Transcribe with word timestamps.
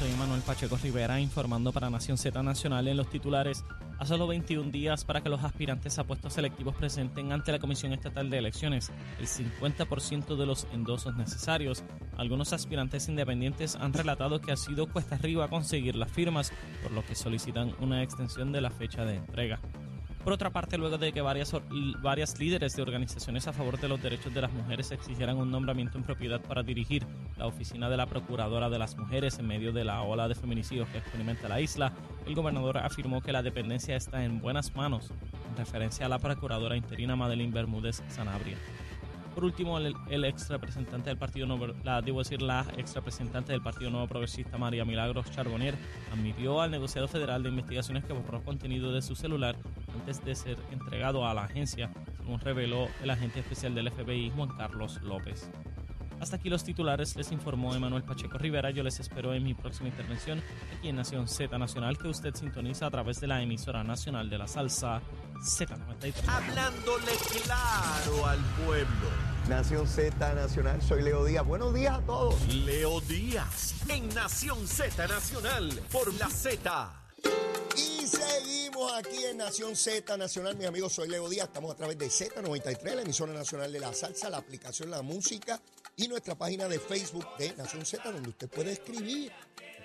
soy 0.00 0.12
Manuel 0.14 0.40
Pacheco 0.40 0.78
Rivera 0.82 1.20
informando 1.20 1.74
para 1.74 1.90
Nación 1.90 2.16
Z 2.16 2.42
Nacional 2.42 2.88
en 2.88 2.96
los 2.96 3.10
titulares. 3.10 3.66
A 3.98 4.06
solo 4.06 4.26
21 4.26 4.70
días 4.70 5.04
para 5.04 5.20
que 5.20 5.28
los 5.28 5.44
aspirantes 5.44 5.98
a 5.98 6.04
puestos 6.04 6.32
selectivos 6.32 6.74
presenten 6.74 7.32
ante 7.32 7.52
la 7.52 7.58
Comisión 7.58 7.92
Estatal 7.92 8.30
de 8.30 8.38
Elecciones 8.38 8.90
el 9.18 9.26
50% 9.26 10.36
de 10.36 10.46
los 10.46 10.66
endosos 10.72 11.16
necesarios. 11.16 11.84
Algunos 12.16 12.54
aspirantes 12.54 13.10
independientes 13.10 13.76
han 13.76 13.92
relatado 13.92 14.40
que 14.40 14.52
ha 14.52 14.56
sido 14.56 14.86
cuesta 14.86 15.16
arriba 15.16 15.48
conseguir 15.48 15.96
las 15.96 16.10
firmas, 16.10 16.50
por 16.82 16.92
lo 16.92 17.04
que 17.04 17.14
solicitan 17.14 17.74
una 17.78 18.02
extensión 18.02 18.52
de 18.52 18.62
la 18.62 18.70
fecha 18.70 19.04
de 19.04 19.16
entrega. 19.16 19.60
Por 20.22 20.34
otra 20.34 20.50
parte, 20.50 20.76
luego 20.76 20.98
de 20.98 21.12
que 21.12 21.22
varias, 21.22 21.56
varias 22.02 22.38
líderes 22.38 22.76
de 22.76 22.82
organizaciones 22.82 23.48
a 23.48 23.54
favor 23.54 23.80
de 23.80 23.88
los 23.88 24.02
derechos 24.02 24.34
de 24.34 24.42
las 24.42 24.52
mujeres 24.52 24.90
exigieran 24.92 25.38
un 25.38 25.50
nombramiento 25.50 25.96
en 25.96 26.04
propiedad 26.04 26.42
para 26.42 26.62
dirigir 26.62 27.06
la 27.38 27.46
oficina 27.46 27.88
de 27.88 27.96
la 27.96 28.06
Procuradora 28.06 28.68
de 28.68 28.78
las 28.78 28.98
Mujeres 28.98 29.38
en 29.38 29.46
medio 29.46 29.72
de 29.72 29.84
la 29.84 30.02
ola 30.02 30.28
de 30.28 30.34
feminicidios 30.34 30.88
que 30.90 30.98
experimenta 30.98 31.48
la 31.48 31.62
isla, 31.62 31.94
el 32.26 32.34
gobernador 32.34 32.78
afirmó 32.78 33.22
que 33.22 33.32
la 33.32 33.42
dependencia 33.42 33.96
está 33.96 34.22
en 34.22 34.40
buenas 34.40 34.76
manos, 34.76 35.10
en 35.48 35.56
referencia 35.56 36.04
a 36.04 36.10
la 36.10 36.18
Procuradora 36.18 36.76
interina 36.76 37.16
Madeline 37.16 37.52
Bermúdez 37.52 38.02
Sanabria. 38.08 38.58
Por 39.34 39.44
último, 39.44 39.78
el, 39.78 40.24
ex 40.24 40.48
representante 40.48 41.08
del 41.10 41.18
Partido 41.18 41.46
Nuevo, 41.46 41.68
la, 41.84 42.02
debo 42.02 42.18
decir, 42.18 42.42
la 42.42 42.66
ex 42.76 42.94
representante 42.94 43.52
del 43.52 43.62
Partido 43.62 43.90
Nuevo 43.90 44.08
Progresista 44.08 44.58
María 44.58 44.84
Milagros 44.84 45.30
Charbonnier 45.30 45.76
admitió 46.12 46.60
al 46.60 46.70
negociado 46.70 47.06
federal 47.06 47.42
de 47.42 47.50
investigaciones 47.50 48.04
que 48.04 48.12
borró 48.12 48.42
contenido 48.42 48.92
de 48.92 49.02
su 49.02 49.14
celular 49.14 49.56
antes 49.94 50.24
de 50.24 50.34
ser 50.34 50.58
entregado 50.72 51.26
a 51.26 51.34
la 51.34 51.44
agencia, 51.44 51.90
según 52.16 52.40
reveló 52.40 52.88
el 53.02 53.10
agente 53.10 53.40
especial 53.40 53.74
del 53.74 53.90
FBI 53.90 54.30
Juan 54.34 54.50
Carlos 54.56 55.00
López. 55.02 55.48
Hasta 56.20 56.36
aquí 56.36 56.50
los 56.50 56.64
titulares, 56.64 57.16
les 57.16 57.32
informó 57.32 57.74
Emanuel 57.74 58.02
Pacheco 58.02 58.36
Rivera. 58.36 58.70
Yo 58.70 58.82
les 58.82 59.00
espero 59.00 59.32
en 59.32 59.42
mi 59.42 59.54
próxima 59.54 59.88
intervención 59.88 60.42
aquí 60.76 60.88
en 60.88 60.96
Nación 60.96 61.26
Z 61.26 61.56
Nacional, 61.56 61.96
que 61.96 62.08
usted 62.08 62.34
sintoniza 62.34 62.86
a 62.86 62.90
través 62.90 63.20
de 63.20 63.26
la 63.26 63.40
emisora 63.40 63.82
nacional 63.84 64.28
de 64.28 64.36
la 64.36 64.46
salsa 64.46 65.00
Z93. 65.40 66.14
Hablándole 66.28 67.12
claro 67.42 68.26
al 68.26 68.38
pueblo. 68.64 69.08
Nación 69.48 69.88
Z 69.88 70.34
Nacional, 70.34 70.82
soy 70.82 71.02
Leo 71.02 71.24
Díaz. 71.24 71.46
Buenos 71.46 71.74
días 71.74 71.98
a 71.98 72.02
todos. 72.02 72.46
Leo 72.54 73.00
Díaz, 73.00 73.74
en 73.88 74.08
Nación 74.10 74.66
Z 74.68 75.08
Nacional, 75.08 75.82
por 75.90 76.12
la 76.14 76.28
Z. 76.28 76.92
Y 77.76 78.06
seguimos 78.06 78.92
aquí 78.92 79.24
en 79.24 79.38
Nación 79.38 79.74
Z 79.74 80.16
Nacional, 80.16 80.56
mis 80.56 80.66
amigos, 80.66 80.92
soy 80.92 81.08
Leo 81.08 81.28
Díaz, 81.28 81.46
estamos 81.46 81.72
a 81.72 81.76
través 81.76 81.96
de 81.98 82.06
Z93, 82.08 82.94
la 82.94 83.02
emisora 83.02 83.32
nacional 83.32 83.72
de 83.72 83.80
la 83.80 83.94
salsa, 83.94 84.28
la 84.28 84.36
aplicación 84.36 84.90
La 84.90 85.02
Música 85.02 85.60
y 85.96 86.06
nuestra 86.08 86.34
página 86.34 86.68
de 86.68 86.78
Facebook 86.78 87.26
de 87.38 87.54
Nación 87.56 87.86
Z, 87.86 88.12
donde 88.12 88.28
usted 88.28 88.48
puede 88.48 88.72
escribir, 88.72 89.32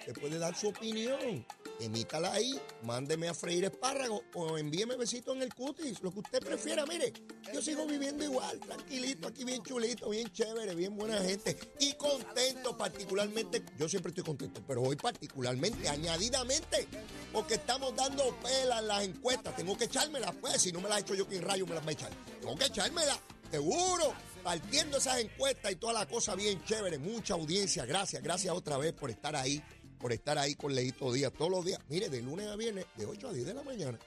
usted 0.06 0.22
puede 0.22 0.38
dar 0.38 0.56
su 0.56 0.68
opinión. 0.68 1.46
Emítala 1.80 2.32
ahí, 2.32 2.60
mándeme 2.84 3.28
a 3.28 3.34
freír 3.34 3.66
espárragos 3.66 4.22
o 4.34 4.58
envíeme 4.58 4.96
besitos 4.96 5.36
en 5.36 5.42
el 5.42 5.54
cutis, 5.54 6.02
lo 6.02 6.12
que 6.12 6.20
usted 6.20 6.40
prefiera. 6.40 6.86
Mire, 6.86 7.12
yo 7.54 7.62
sigo 7.62 7.86
viviendo 7.86 8.24
igual, 8.24 8.60
tranquilito, 8.60 9.28
aquí 9.28 9.44
bien 9.44 9.62
chulito, 9.64 10.10
bien 10.10 10.32
chévere, 10.32 10.76
bien 10.76 10.96
buena 10.96 11.18
gente 11.18 11.58
y 11.80 11.94
contento, 11.94 12.78
particularmente. 12.78 13.64
Yo 13.78 13.90
siempre 13.90 14.12
estoy 14.12 14.24
contento, 14.24 14.64
pero 14.66 14.84
hoy 14.84 14.96
particularmente, 14.96 15.90
añadidamente, 15.90 16.88
porque 17.34 17.56
estamos 17.56 17.96
dando 17.96 18.36
pelas 18.42 18.82
en 18.82 18.88
las 18.88 19.04
encuestas. 19.04 19.56
Tengo 19.56 19.78
que 19.78 19.86
echármelas, 19.86 20.34
pues, 20.40 20.62
si 20.62 20.72
no 20.72 20.80
me 20.80 20.88
las 20.88 21.00
he 21.00 21.02
hecho 21.02 21.16
yo, 21.16 21.28
¿quién 21.28 21.42
rayo 21.42 21.66
me 21.66 21.76
las 21.76 21.84
va 21.84 21.90
a 21.90 21.94
echar? 21.94 22.12
Tengo 22.40 22.56
que 22.56 22.66
echármelas, 22.66 23.20
seguro 23.52 24.14
partiendo 24.46 25.00
esas 25.00 25.22
encuestas 25.22 25.72
y 25.72 25.76
toda 25.76 25.94
la 25.94 26.06
cosa 26.06 26.36
bien 26.36 26.64
chévere. 26.66 27.00
Mucha 27.00 27.34
audiencia. 27.34 27.84
Gracias, 27.84 28.22
gracias 28.22 28.54
otra 28.54 28.78
vez 28.78 28.94
por 28.94 29.10
estar 29.10 29.36
ahí, 29.36 29.60
por 30.06 30.14
estar 30.14 30.38
ahí 30.38 30.54
con 30.54 30.76
Leito 30.76 31.12
Díaz 31.12 31.34
todos 31.34 31.50
los 31.50 31.66
días. 31.66 31.80
Mire, 31.90 32.10
de 32.10 32.22
lunes 32.22 32.46
a 32.46 32.56
viernes, 32.56 32.86
de 32.96 33.08
8 33.08 33.28
a 33.28 33.34
10 33.34 33.44
de 33.44 33.54
la 33.56 33.64
mañana. 33.64 33.98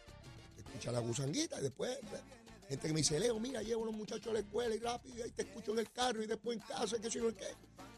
Escucha 0.57 0.93
la 0.93 1.01
gusanguita 1.01 1.59
y 1.59 1.63
después 1.65 1.99
gente 2.69 2.87
que 2.87 2.93
me 2.93 3.01
dice, 3.01 3.19
Leo, 3.19 3.41
mira, 3.41 3.63
llevo 3.63 3.83
a 3.83 3.87
los 3.87 3.97
muchachos 3.97 4.29
a 4.29 4.35
la 4.35 4.39
escuela 4.39 4.73
y 4.73 4.79
rápido, 4.79 5.19
y 5.19 5.23
ahí 5.23 5.33
te 5.33 5.43
escucho 5.43 5.73
en 5.73 5.81
el 5.81 5.91
carro 5.91 6.23
y 6.23 6.29
después 6.29 6.57
en 6.57 6.63
casa, 6.65 7.01
que 7.01 7.11
si 7.11 7.19
no 7.19 7.31
es 7.31 7.35
qué. 7.35 7.49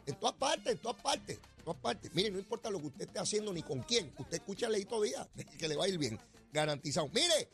En 0.07 0.15
todas 0.15 0.35
partes, 0.37 0.73
en 0.73 0.79
todas 0.79 1.03
partes, 1.03 1.37
en 1.59 1.63
todas 1.63 1.79
partes. 1.79 2.11
Mire, 2.15 2.31
no 2.31 2.39
importa 2.39 2.71
lo 2.71 2.81
que 2.81 2.87
usted 2.87 3.03
esté 3.03 3.19
haciendo 3.19 3.53
ni 3.53 3.63
con 3.63 3.83
quién, 3.83 4.11
usted 4.17 4.39
escucha 4.39 4.69
a 4.69 4.71
Leito 4.71 4.99
Díaz, 5.03 5.29
que 5.59 5.69
le 5.69 5.77
va 5.77 5.85
a 5.85 5.89
ir 5.89 5.99
bien, 5.99 6.19
garantizado. 6.55 7.11
Mire, 7.13 7.51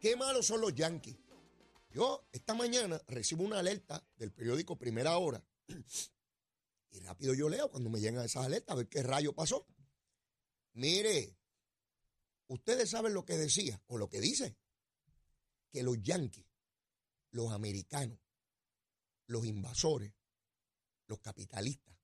qué 0.00 0.14
malos 0.14 0.46
son 0.46 0.60
los 0.60 0.72
Yankees. 0.76 1.16
Yo 1.90 2.22
esta 2.30 2.54
mañana 2.54 3.02
recibo 3.08 3.42
una 3.42 3.58
alerta 3.58 4.00
del 4.16 4.30
periódico 4.30 4.76
Primera 4.76 5.18
Hora 5.18 5.42
y 6.92 7.00
rápido 7.00 7.34
yo 7.34 7.48
leo 7.48 7.68
cuando 7.68 7.90
me 7.90 7.98
llegan 7.98 8.24
esas 8.24 8.46
alertas 8.46 8.74
a 8.74 8.76
ver 8.76 8.86
qué 8.86 9.02
rayo 9.02 9.32
pasó. 9.32 9.66
Mire, 10.78 11.36
ustedes 12.46 12.90
saben 12.90 13.12
lo 13.12 13.24
que 13.24 13.36
decía 13.36 13.82
o 13.88 13.98
lo 13.98 14.08
que 14.08 14.20
dice, 14.20 14.56
que 15.72 15.82
los 15.82 16.00
yanquis, 16.00 16.46
los 17.32 17.50
americanos, 17.50 18.20
los 19.26 19.44
invasores, 19.44 20.14
los 21.08 21.18
capitalistas, 21.18 21.98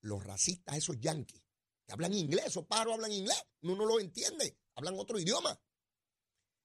los 0.00 0.22
racistas, 0.22 0.76
esos 0.76 1.00
yanquis, 1.00 1.42
que 1.84 1.92
hablan 1.92 2.14
inglés, 2.14 2.46
esos 2.46 2.66
pájaros 2.66 2.94
hablan 2.94 3.10
inglés, 3.10 3.42
uno 3.62 3.74
no 3.74 3.84
lo 3.84 3.98
entiende, 3.98 4.56
hablan 4.76 4.96
otro 4.96 5.18
idioma. 5.18 5.60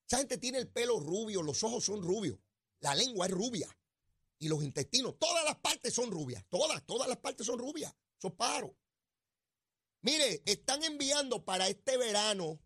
Esa 0.05 0.19
gente 0.19 0.37
tiene 0.37 0.59
el 0.59 0.67
pelo 0.67 0.99
rubio, 0.99 1.41
los 1.41 1.63
ojos 1.63 1.83
son 1.83 2.03
rubios, 2.03 2.37
la 2.79 2.93
lengua 2.93 3.25
es 3.25 3.31
rubia 3.31 3.75
y 4.37 4.49
los 4.49 4.61
intestinos, 4.61 5.17
todas 5.17 5.43
las 5.45 5.57
partes 5.57 5.95
son 5.95 6.11
rubias, 6.11 6.45
todas, 6.47 6.85
todas 6.85 7.07
las 7.07 7.17
partes 7.17 7.47
son 7.47 7.57
rubias, 7.57 7.91
son 8.19 8.37
pájaros. 8.37 8.73
Mire, 10.01 10.41
están 10.45 10.83
enviando 10.83 11.43
para 11.43 11.67
este 11.67 11.97
verano 11.97 12.59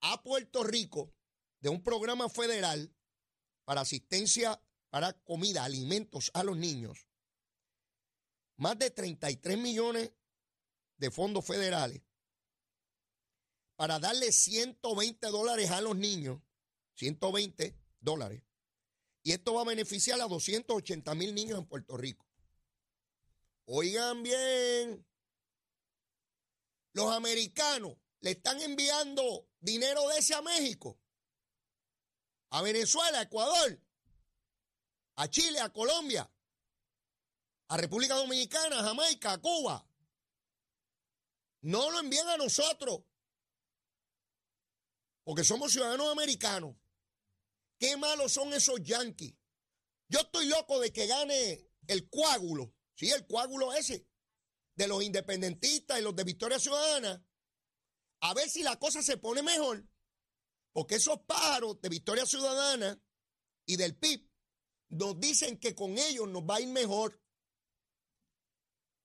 a 0.00 0.22
Puerto 0.22 0.62
Rico 0.62 1.14
de 1.60 1.68
un 1.68 1.82
programa 1.82 2.28
federal 2.28 2.94
para 3.64 3.82
asistencia 3.82 4.60
para 4.90 5.12
comida, 5.12 5.64
alimentos 5.64 6.30
a 6.34 6.44
los 6.44 6.56
niños, 6.56 7.08
más 8.56 8.78
de 8.78 8.90
33 8.90 9.56
millones 9.56 10.12
de 10.98 11.10
fondos 11.10 11.46
federales 11.46 12.02
para 13.76 13.98
darle 13.98 14.30
120 14.30 15.26
dólares 15.28 15.70
a 15.70 15.80
los 15.80 15.96
niños 15.96 16.40
120 16.94 17.76
dólares. 18.00 18.42
Y 19.22 19.32
esto 19.32 19.54
va 19.54 19.62
a 19.62 19.66
beneficiar 19.66 20.20
a 20.20 20.26
280 20.26 21.14
mil 21.14 21.34
niños 21.34 21.58
en 21.58 21.66
Puerto 21.66 21.96
Rico. 21.96 22.26
Oigan 23.64 24.22
bien, 24.22 25.06
los 26.92 27.10
americanos 27.12 27.96
le 28.20 28.32
están 28.32 28.60
enviando 28.60 29.48
dinero 29.60 30.08
de 30.08 30.18
ese 30.18 30.34
a 30.34 30.42
México, 30.42 31.00
a 32.50 32.62
Venezuela, 32.62 33.18
a 33.18 33.22
Ecuador, 33.22 33.80
a 35.16 35.28
Chile, 35.28 35.60
a 35.60 35.72
Colombia, 35.72 36.30
a 37.68 37.76
República 37.76 38.14
Dominicana, 38.14 38.80
a 38.80 38.82
Jamaica, 38.82 39.32
a 39.32 39.40
Cuba. 39.40 39.88
No 41.62 41.90
lo 41.90 42.00
envían 42.00 42.28
a 42.28 42.36
nosotros, 42.36 43.04
porque 45.24 45.44
somos 45.44 45.72
ciudadanos 45.72 46.10
americanos. 46.10 46.76
Qué 47.78 47.96
malos 47.96 48.32
son 48.32 48.52
esos 48.52 48.80
yanquis. 48.82 49.34
Yo 50.08 50.20
estoy 50.20 50.46
loco 50.46 50.78
de 50.80 50.92
que 50.92 51.06
gane 51.06 51.70
el 51.86 52.08
coágulo, 52.10 52.74
sí, 52.94 53.10
el 53.10 53.26
coágulo 53.26 53.72
ese, 53.72 54.06
de 54.82 54.88
los 54.88 55.04
independentistas 55.04 56.00
y 56.00 56.02
los 56.02 56.16
de 56.16 56.24
Victoria 56.24 56.58
Ciudadana. 56.58 57.24
A 58.20 58.34
ver 58.34 58.50
si 58.50 58.64
la 58.64 58.80
cosa 58.80 59.00
se 59.00 59.16
pone 59.16 59.40
mejor. 59.40 59.86
Porque 60.72 60.96
esos 60.96 61.20
pájaros 61.20 61.80
de 61.80 61.88
Victoria 61.88 62.26
Ciudadana 62.26 63.00
y 63.64 63.76
del 63.76 63.96
PIB 63.96 64.28
nos 64.88 65.20
dicen 65.20 65.58
que 65.60 65.76
con 65.76 65.96
ellos 65.98 66.28
nos 66.28 66.42
va 66.42 66.56
a 66.56 66.60
ir 66.60 66.68
mejor. 66.68 67.22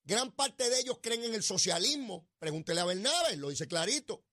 Gran 0.04 0.32
parte 0.32 0.68
de 0.68 0.80
ellos 0.80 0.98
creen 1.00 1.26
en 1.26 1.36
el 1.36 1.44
socialismo. 1.44 2.28
Pregúntele 2.40 2.82
a 2.82 2.86
Bernabe, 2.86 3.36
lo 3.38 3.50
dice 3.50 3.68
clarito. 3.68 4.26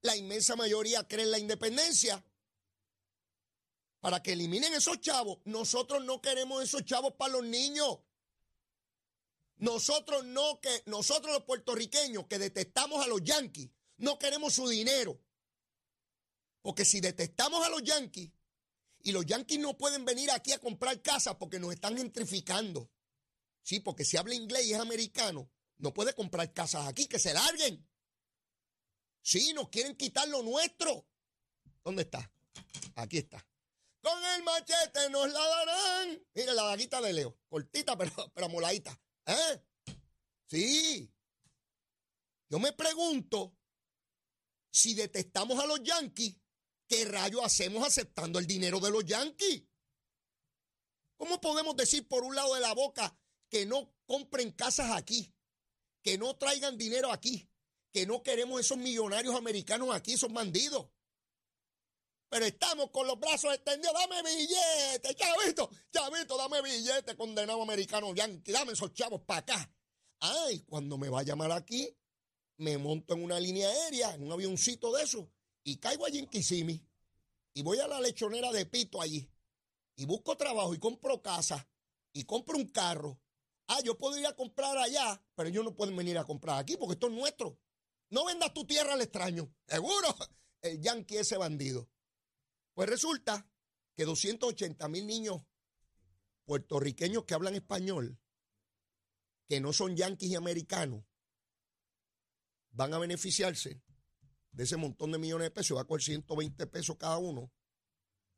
La 0.00 0.16
inmensa 0.16 0.56
mayoría 0.56 1.06
cree 1.06 1.24
en 1.24 1.32
la 1.32 1.38
independencia 1.38 2.24
para 4.00 4.22
que 4.22 4.32
eliminen 4.32 4.72
esos 4.72 5.02
chavos. 5.02 5.40
Nosotros 5.44 6.02
no 6.04 6.22
queremos 6.22 6.62
esos 6.62 6.84
chavos 6.86 7.12
para 7.18 7.34
los 7.34 7.44
niños. 7.44 7.98
Nosotros 9.58 10.24
no 10.24 10.60
que 10.60 10.82
nosotros 10.86 11.32
los 11.32 11.44
puertorriqueños 11.44 12.26
que 12.26 12.38
detestamos 12.38 13.04
a 13.04 13.08
los 13.08 13.22
yanquis, 13.22 13.70
no 13.96 14.18
queremos 14.18 14.54
su 14.54 14.68
dinero. 14.68 15.20
Porque 16.62 16.84
si 16.84 17.00
detestamos 17.00 17.64
a 17.66 17.68
los 17.68 17.82
yanquis 17.82 18.30
y 19.00 19.12
los 19.12 19.26
yanquis 19.26 19.58
no 19.58 19.76
pueden 19.76 20.04
venir 20.04 20.30
aquí 20.30 20.52
a 20.52 20.58
comprar 20.58 21.00
casas 21.02 21.36
porque 21.36 21.58
nos 21.58 21.72
están 21.72 21.96
gentrificando. 21.96 22.90
Sí, 23.62 23.80
porque 23.80 24.04
si 24.04 24.16
habla 24.16 24.34
inglés 24.34 24.66
y 24.66 24.74
es 24.74 24.80
americano, 24.80 25.50
no 25.78 25.92
puede 25.92 26.14
comprar 26.14 26.52
casas 26.52 26.86
aquí, 26.86 27.06
que 27.06 27.18
se 27.18 27.34
larguen. 27.34 27.86
Sí, 29.22 29.52
nos 29.52 29.68
quieren 29.68 29.96
quitar 29.96 30.28
lo 30.28 30.42
nuestro. 30.42 31.06
¿Dónde 31.84 32.02
está? 32.02 32.32
Aquí 32.94 33.18
está. 33.18 33.46
Con 34.00 34.24
el 34.24 34.42
machete 34.42 35.10
nos 35.10 35.30
la 35.32 35.46
darán. 35.46 36.26
Mira 36.34 36.54
la 36.54 36.64
daguita 36.64 37.00
de 37.00 37.12
Leo. 37.12 37.38
Cortita, 37.48 37.96
pero, 37.98 38.12
pero 38.34 38.48
moladita. 38.48 38.98
¿Eh? 39.28 39.62
Sí. 40.46 41.14
Yo 42.48 42.58
me 42.58 42.72
pregunto 42.72 43.54
si 44.70 44.94
detestamos 44.94 45.62
a 45.62 45.66
los 45.66 45.82
yanquis, 45.82 46.34
¿qué 46.88 47.04
rayo 47.04 47.44
hacemos 47.44 47.86
aceptando 47.86 48.38
el 48.38 48.46
dinero 48.46 48.80
de 48.80 48.90
los 48.90 49.04
yanquis? 49.04 49.64
¿Cómo 51.18 51.40
podemos 51.40 51.76
decir 51.76 52.08
por 52.08 52.24
un 52.24 52.34
lado 52.34 52.54
de 52.54 52.60
la 52.60 52.72
boca 52.72 53.18
que 53.50 53.66
no 53.66 53.94
compren 54.06 54.52
casas 54.52 54.92
aquí, 54.92 55.34
que 56.02 56.16
no 56.16 56.36
traigan 56.36 56.78
dinero 56.78 57.12
aquí, 57.12 57.50
que 57.92 58.06
no 58.06 58.22
queremos 58.22 58.60
esos 58.60 58.78
millonarios 58.78 59.34
americanos 59.34 59.94
aquí, 59.94 60.14
esos 60.14 60.32
bandidos? 60.32 60.88
Pero 62.28 62.44
estamos 62.44 62.90
con 62.90 63.06
los 63.06 63.18
brazos 63.18 63.54
extendidos. 63.54 63.94
Dame 63.94 64.22
billete, 64.22 65.14
chavito, 65.14 65.70
chavito, 65.90 66.36
dame 66.36 66.62
billete, 66.62 67.16
condenado 67.16 67.62
americano 67.62 68.14
yankee. 68.14 68.52
Dame 68.52 68.72
esos 68.72 68.92
chavos 68.92 69.22
para 69.22 69.40
acá. 69.40 69.72
Ay, 70.20 70.60
cuando 70.60 70.98
me 70.98 71.08
va 71.08 71.20
a 71.20 71.22
llamar 71.22 71.52
aquí, 71.52 71.96
me 72.58 72.76
monto 72.76 73.14
en 73.14 73.22
una 73.22 73.38
línea 73.40 73.68
aérea, 73.68 74.14
en 74.14 74.24
un 74.24 74.32
avioncito 74.32 74.92
de 74.92 75.04
eso, 75.04 75.30
y 75.62 75.76
caigo 75.76 76.04
allí 76.04 76.18
en 76.18 76.26
Kissimmee. 76.26 76.84
Y 77.54 77.62
voy 77.62 77.78
a 77.78 77.88
la 77.88 78.00
lechonera 78.00 78.52
de 78.52 78.66
Pito 78.66 79.00
allí. 79.00 79.28
Y 79.96 80.04
busco 80.06 80.36
trabajo 80.36 80.74
y 80.74 80.78
compro 80.78 81.22
casa. 81.22 81.68
Y 82.12 82.24
compro 82.24 82.56
un 82.56 82.68
carro. 82.68 83.20
Ah, 83.66 83.80
yo 83.84 83.98
puedo 83.98 84.18
ir 84.18 84.26
a 84.26 84.34
comprar 84.34 84.76
allá, 84.78 85.22
pero 85.34 85.48
ellos 85.48 85.64
no 85.64 85.74
pueden 85.74 85.96
venir 85.96 86.16
a 86.18 86.24
comprar 86.24 86.58
aquí 86.58 86.76
porque 86.76 86.94
esto 86.94 87.08
es 87.08 87.12
nuestro. 87.12 87.58
No 88.10 88.24
vendas 88.24 88.54
tu 88.54 88.64
tierra 88.64 88.94
al 88.94 89.02
extraño. 89.02 89.52
Seguro, 89.66 90.14
el 90.62 90.80
yankee 90.80 91.18
ese 91.18 91.36
bandido. 91.36 91.88
Pues 92.78 92.88
resulta 92.88 93.44
que 93.96 94.04
280 94.04 94.86
mil 94.86 95.04
niños 95.04 95.42
puertorriqueños 96.44 97.24
que 97.24 97.34
hablan 97.34 97.56
español, 97.56 98.20
que 99.48 99.60
no 99.60 99.72
son 99.72 99.96
yanquis 99.96 100.30
y 100.30 100.36
americanos, 100.36 101.04
van 102.70 102.94
a 102.94 103.00
beneficiarse 103.00 103.82
de 104.52 104.62
ese 104.62 104.76
montón 104.76 105.10
de 105.10 105.18
millones 105.18 105.46
de 105.46 105.50
pesos, 105.50 105.76
va 105.76 105.80
a 105.80 105.86
coger 105.86 106.02
120 106.02 106.68
pesos 106.68 106.96
cada 106.96 107.18
uno 107.18 107.50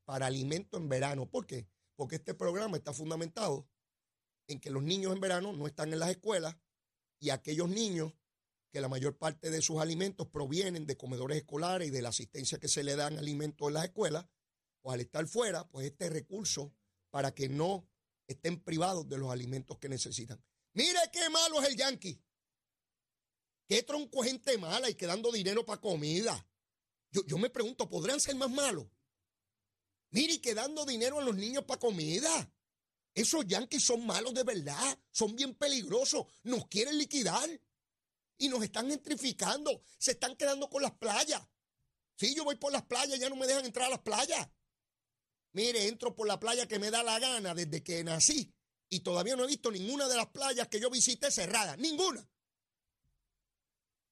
para 0.07 0.25
alimento 0.25 0.79
en 0.79 0.89
verano. 0.89 1.29
¿Por 1.29 1.47
qué? 1.47 1.69
Porque 1.95 2.17
este 2.17 2.33
programa 2.33 2.79
está 2.79 2.95
fundamentado 2.95 3.69
en 4.47 4.59
que 4.59 4.71
los 4.71 4.83
niños 4.83 5.13
en 5.13 5.21
verano 5.21 5.53
no 5.53 5.67
están 5.67 5.93
en 5.93 5.99
las 5.99 6.09
escuelas 6.09 6.57
y 7.19 7.29
aquellos 7.29 7.69
niños 7.69 8.15
que 8.71 8.81
la 8.81 8.89
mayor 8.89 9.17
parte 9.17 9.51
de 9.51 9.63
sus 9.63 9.81
alimentos 9.81 10.29
provienen 10.29 10.87
de 10.87 10.97
comedores 10.97 11.39
escolares 11.39 11.89
y 11.89 11.91
de 11.91 12.03
la 12.03 12.11
asistencia 12.11 12.59
que 12.59 12.69
se 12.69 12.85
le 12.85 12.97
dan 12.97 13.19
alimentos 13.19 13.69
en 13.69 13.75
las 13.75 13.85
escuelas, 13.85 14.27
pues 14.81 14.95
al 14.95 15.01
estar 15.01 15.27
fuera, 15.27 15.69
pues 15.69 15.87
este 15.87 16.09
recurso 16.09 16.73
para 17.11 17.35
que 17.35 17.49
no 17.49 17.89
estén 18.27 18.61
privados 18.61 19.09
de 19.09 19.19
los 19.19 19.31
alimentos 19.31 19.79
que 19.79 19.89
necesitan. 19.89 20.43
Mire 20.73 20.99
qué 21.13 21.29
malo 21.31 21.61
es 21.61 21.69
el 21.69 21.77
yanqui. 21.77 22.23
Qué 23.67 23.83
tronco 23.83 24.23
gente 24.23 24.57
mala 24.59 24.89
y 24.89 24.95
quedando 24.95 25.31
dinero 25.33 25.65
para 25.65 25.81
comida. 25.81 26.47
Yo, 27.11 27.25
yo 27.27 27.39
me 27.39 27.51
pregunto, 27.51 27.89
¿podrían 27.89 28.21
ser 28.21 28.37
más 28.37 28.51
malos? 28.51 28.87
Mire, 30.11 30.35
y 30.35 30.39
quedando 30.39 30.85
dinero 30.85 31.21
a 31.21 31.25
los 31.25 31.37
niños 31.37 31.65
para 31.65 31.79
comida. 31.79 32.53
Esos 33.15 33.47
yanquis 33.47 33.85
son 33.85 34.07
malos 34.07 34.35
de 34.35 34.45
verdad, 34.45 34.99
son 35.11 35.35
bien 35.35 35.55
peligrosos, 35.55 36.27
nos 36.45 36.67
quieren 36.69 36.97
liquidar 36.97 37.49
y 38.41 38.49
nos 38.49 38.63
están 38.63 38.89
gentrificando, 38.89 39.83
se 39.99 40.13
están 40.13 40.35
quedando 40.35 40.69
con 40.69 40.83
las 40.83 40.93
playas. 40.93 41.47
Si 42.17 42.35
yo 42.35 42.43
voy 42.43 42.57
por 42.57 42.73
las 42.73 42.83
playas, 42.85 43.21
ya 43.21 43.29
no 43.29 43.37
me 43.37 43.47
dejan 43.47 43.67
entrar 43.67 43.87
a 43.87 43.91
las 43.91 44.01
playas. 44.01 44.49
Mire, 45.53 45.87
entro 45.87 46.17
por 46.17 46.27
la 46.27 46.41
playa 46.41 46.67
que 46.67 46.79
me 46.79 46.91
da 46.91 47.03
la 47.03 47.19
gana 47.19 47.55
desde 47.55 47.83
que 47.83 48.03
nací 48.03 48.51
y 48.89 49.01
todavía 49.01 49.37
no 49.37 49.45
he 49.45 49.47
visto 49.47 49.71
ninguna 49.71 50.09
de 50.09 50.17
las 50.17 50.29
playas 50.29 50.69
que 50.69 50.81
yo 50.81 50.89
visité 50.89 51.31
cerrada, 51.31 51.77
ninguna. 51.77 52.27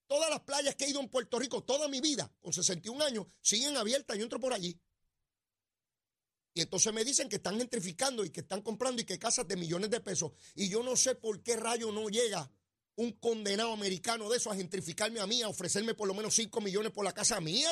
Todas 0.06 0.28
las 0.28 0.40
playas 0.40 0.74
que 0.76 0.84
he 0.84 0.90
ido 0.90 1.00
en 1.00 1.08
Puerto 1.08 1.38
Rico 1.38 1.64
toda 1.64 1.88
mi 1.88 2.02
vida, 2.02 2.30
con 2.40 2.52
61 2.52 3.02
años, 3.02 3.26
siguen 3.40 3.78
abiertas, 3.78 4.18
yo 4.18 4.24
entro 4.24 4.38
por 4.38 4.52
allí. 4.52 4.78
Y 6.52 6.60
entonces 6.60 6.92
me 6.92 7.04
dicen 7.04 7.30
que 7.30 7.36
están 7.36 7.56
gentrificando 7.56 8.26
y 8.26 8.30
que 8.30 8.40
están 8.40 8.60
comprando 8.60 9.00
y 9.00 9.06
que 9.06 9.18
casas 9.18 9.48
de 9.48 9.56
millones 9.56 9.88
de 9.88 10.00
pesos. 10.00 10.32
Y 10.54 10.68
yo 10.68 10.82
no 10.82 10.96
sé 10.96 11.14
por 11.14 11.42
qué 11.42 11.56
rayo 11.56 11.92
no 11.92 12.08
llega 12.08 12.50
un 12.98 13.12
condenado 13.12 13.72
americano 13.72 14.28
de 14.28 14.38
eso 14.38 14.50
a 14.50 14.56
gentrificarme 14.56 15.20
a 15.20 15.26
mí, 15.26 15.40
a 15.42 15.48
ofrecerme 15.48 15.94
por 15.94 16.08
lo 16.08 16.14
menos 16.14 16.34
5 16.34 16.60
millones 16.60 16.90
por 16.90 17.04
la 17.04 17.12
casa 17.12 17.40
mía. 17.40 17.70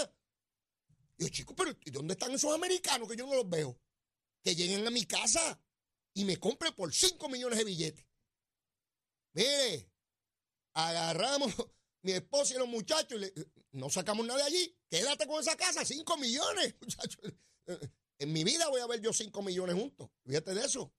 Y 1.19 1.25
yo, 1.25 1.29
chico, 1.31 1.57
pero 1.57 1.73
¿y 1.85 1.91
dónde 1.91 2.15
están 2.15 2.31
esos 2.31 2.55
americanos 2.55 3.09
que 3.09 3.17
yo 3.17 3.27
no 3.27 3.35
los 3.35 3.51
veo? 3.51 3.77
Que 4.45 4.55
lleguen 4.55 4.87
a 4.87 4.91
mi 4.91 5.05
casa 5.05 5.61
y 6.15 6.25
me 6.25 6.37
compren 6.37 6.73
por 6.75 6.95
5 6.95 7.29
millones 7.29 7.59
de 7.59 7.65
billetes. 7.65 8.07
Mire, 9.33 9.91
agarramos 10.75 11.53
mi 12.03 12.13
esposa 12.13 12.55
y 12.55 12.59
los 12.59 12.69
muchachos 12.69 13.19
y 13.19 13.21
le, 13.23 13.35
no 13.73 13.91
sacamos 13.91 14.25
nada 14.25 14.39
de 14.39 14.47
allí. 14.47 14.79
Quédate 14.89 15.27
con 15.27 15.41
esa 15.41 15.57
casa, 15.57 15.85
5 15.85 16.17
millones, 16.19 16.77
muchachos. 16.81 17.33
En 18.19 18.33
mi 18.33 18.45
vida 18.45 18.67
voy 18.71 18.81
a 18.81 18.87
ver 18.87 19.03
yo 19.03 19.13
5 19.13 19.43
millones 19.43 19.75
juntos. 19.75 20.09
Fíjate 20.25 20.55
de 20.55 20.65
eso. 20.65 20.95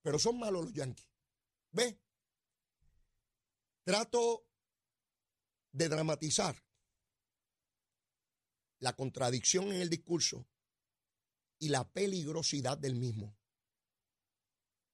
Pero 0.00 0.18
son 0.18 0.38
malos 0.38 0.64
los 0.64 0.72
yanquis. 0.72 1.06
¿Ves? 1.70 1.96
Trato 3.84 4.46
de 5.72 5.88
dramatizar 5.88 6.56
la 8.78 8.94
contradicción 8.94 9.72
en 9.72 9.80
el 9.80 9.88
discurso 9.88 10.46
y 11.58 11.68
la 11.68 11.90
peligrosidad 11.90 12.78
del 12.78 12.94
mismo. 12.94 13.36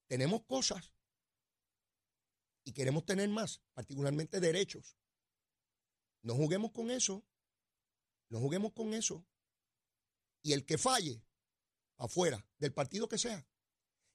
Tenemos 0.06 0.44
cosas 0.44 0.94
y 2.64 2.72
queremos 2.72 3.04
tener 3.04 3.28
más, 3.28 3.62
particularmente 3.72 4.40
derechos. 4.40 4.98
No 6.22 6.34
juguemos 6.34 6.72
con 6.72 6.90
eso. 6.90 7.26
No 8.30 8.40
juguemos 8.40 8.72
con 8.72 8.92
eso. 8.92 9.26
Y 10.42 10.52
el 10.52 10.66
que 10.66 10.78
falle, 10.78 11.24
afuera, 11.96 12.46
del 12.58 12.72
partido 12.72 13.08
que 13.08 13.18
sea, 13.18 13.46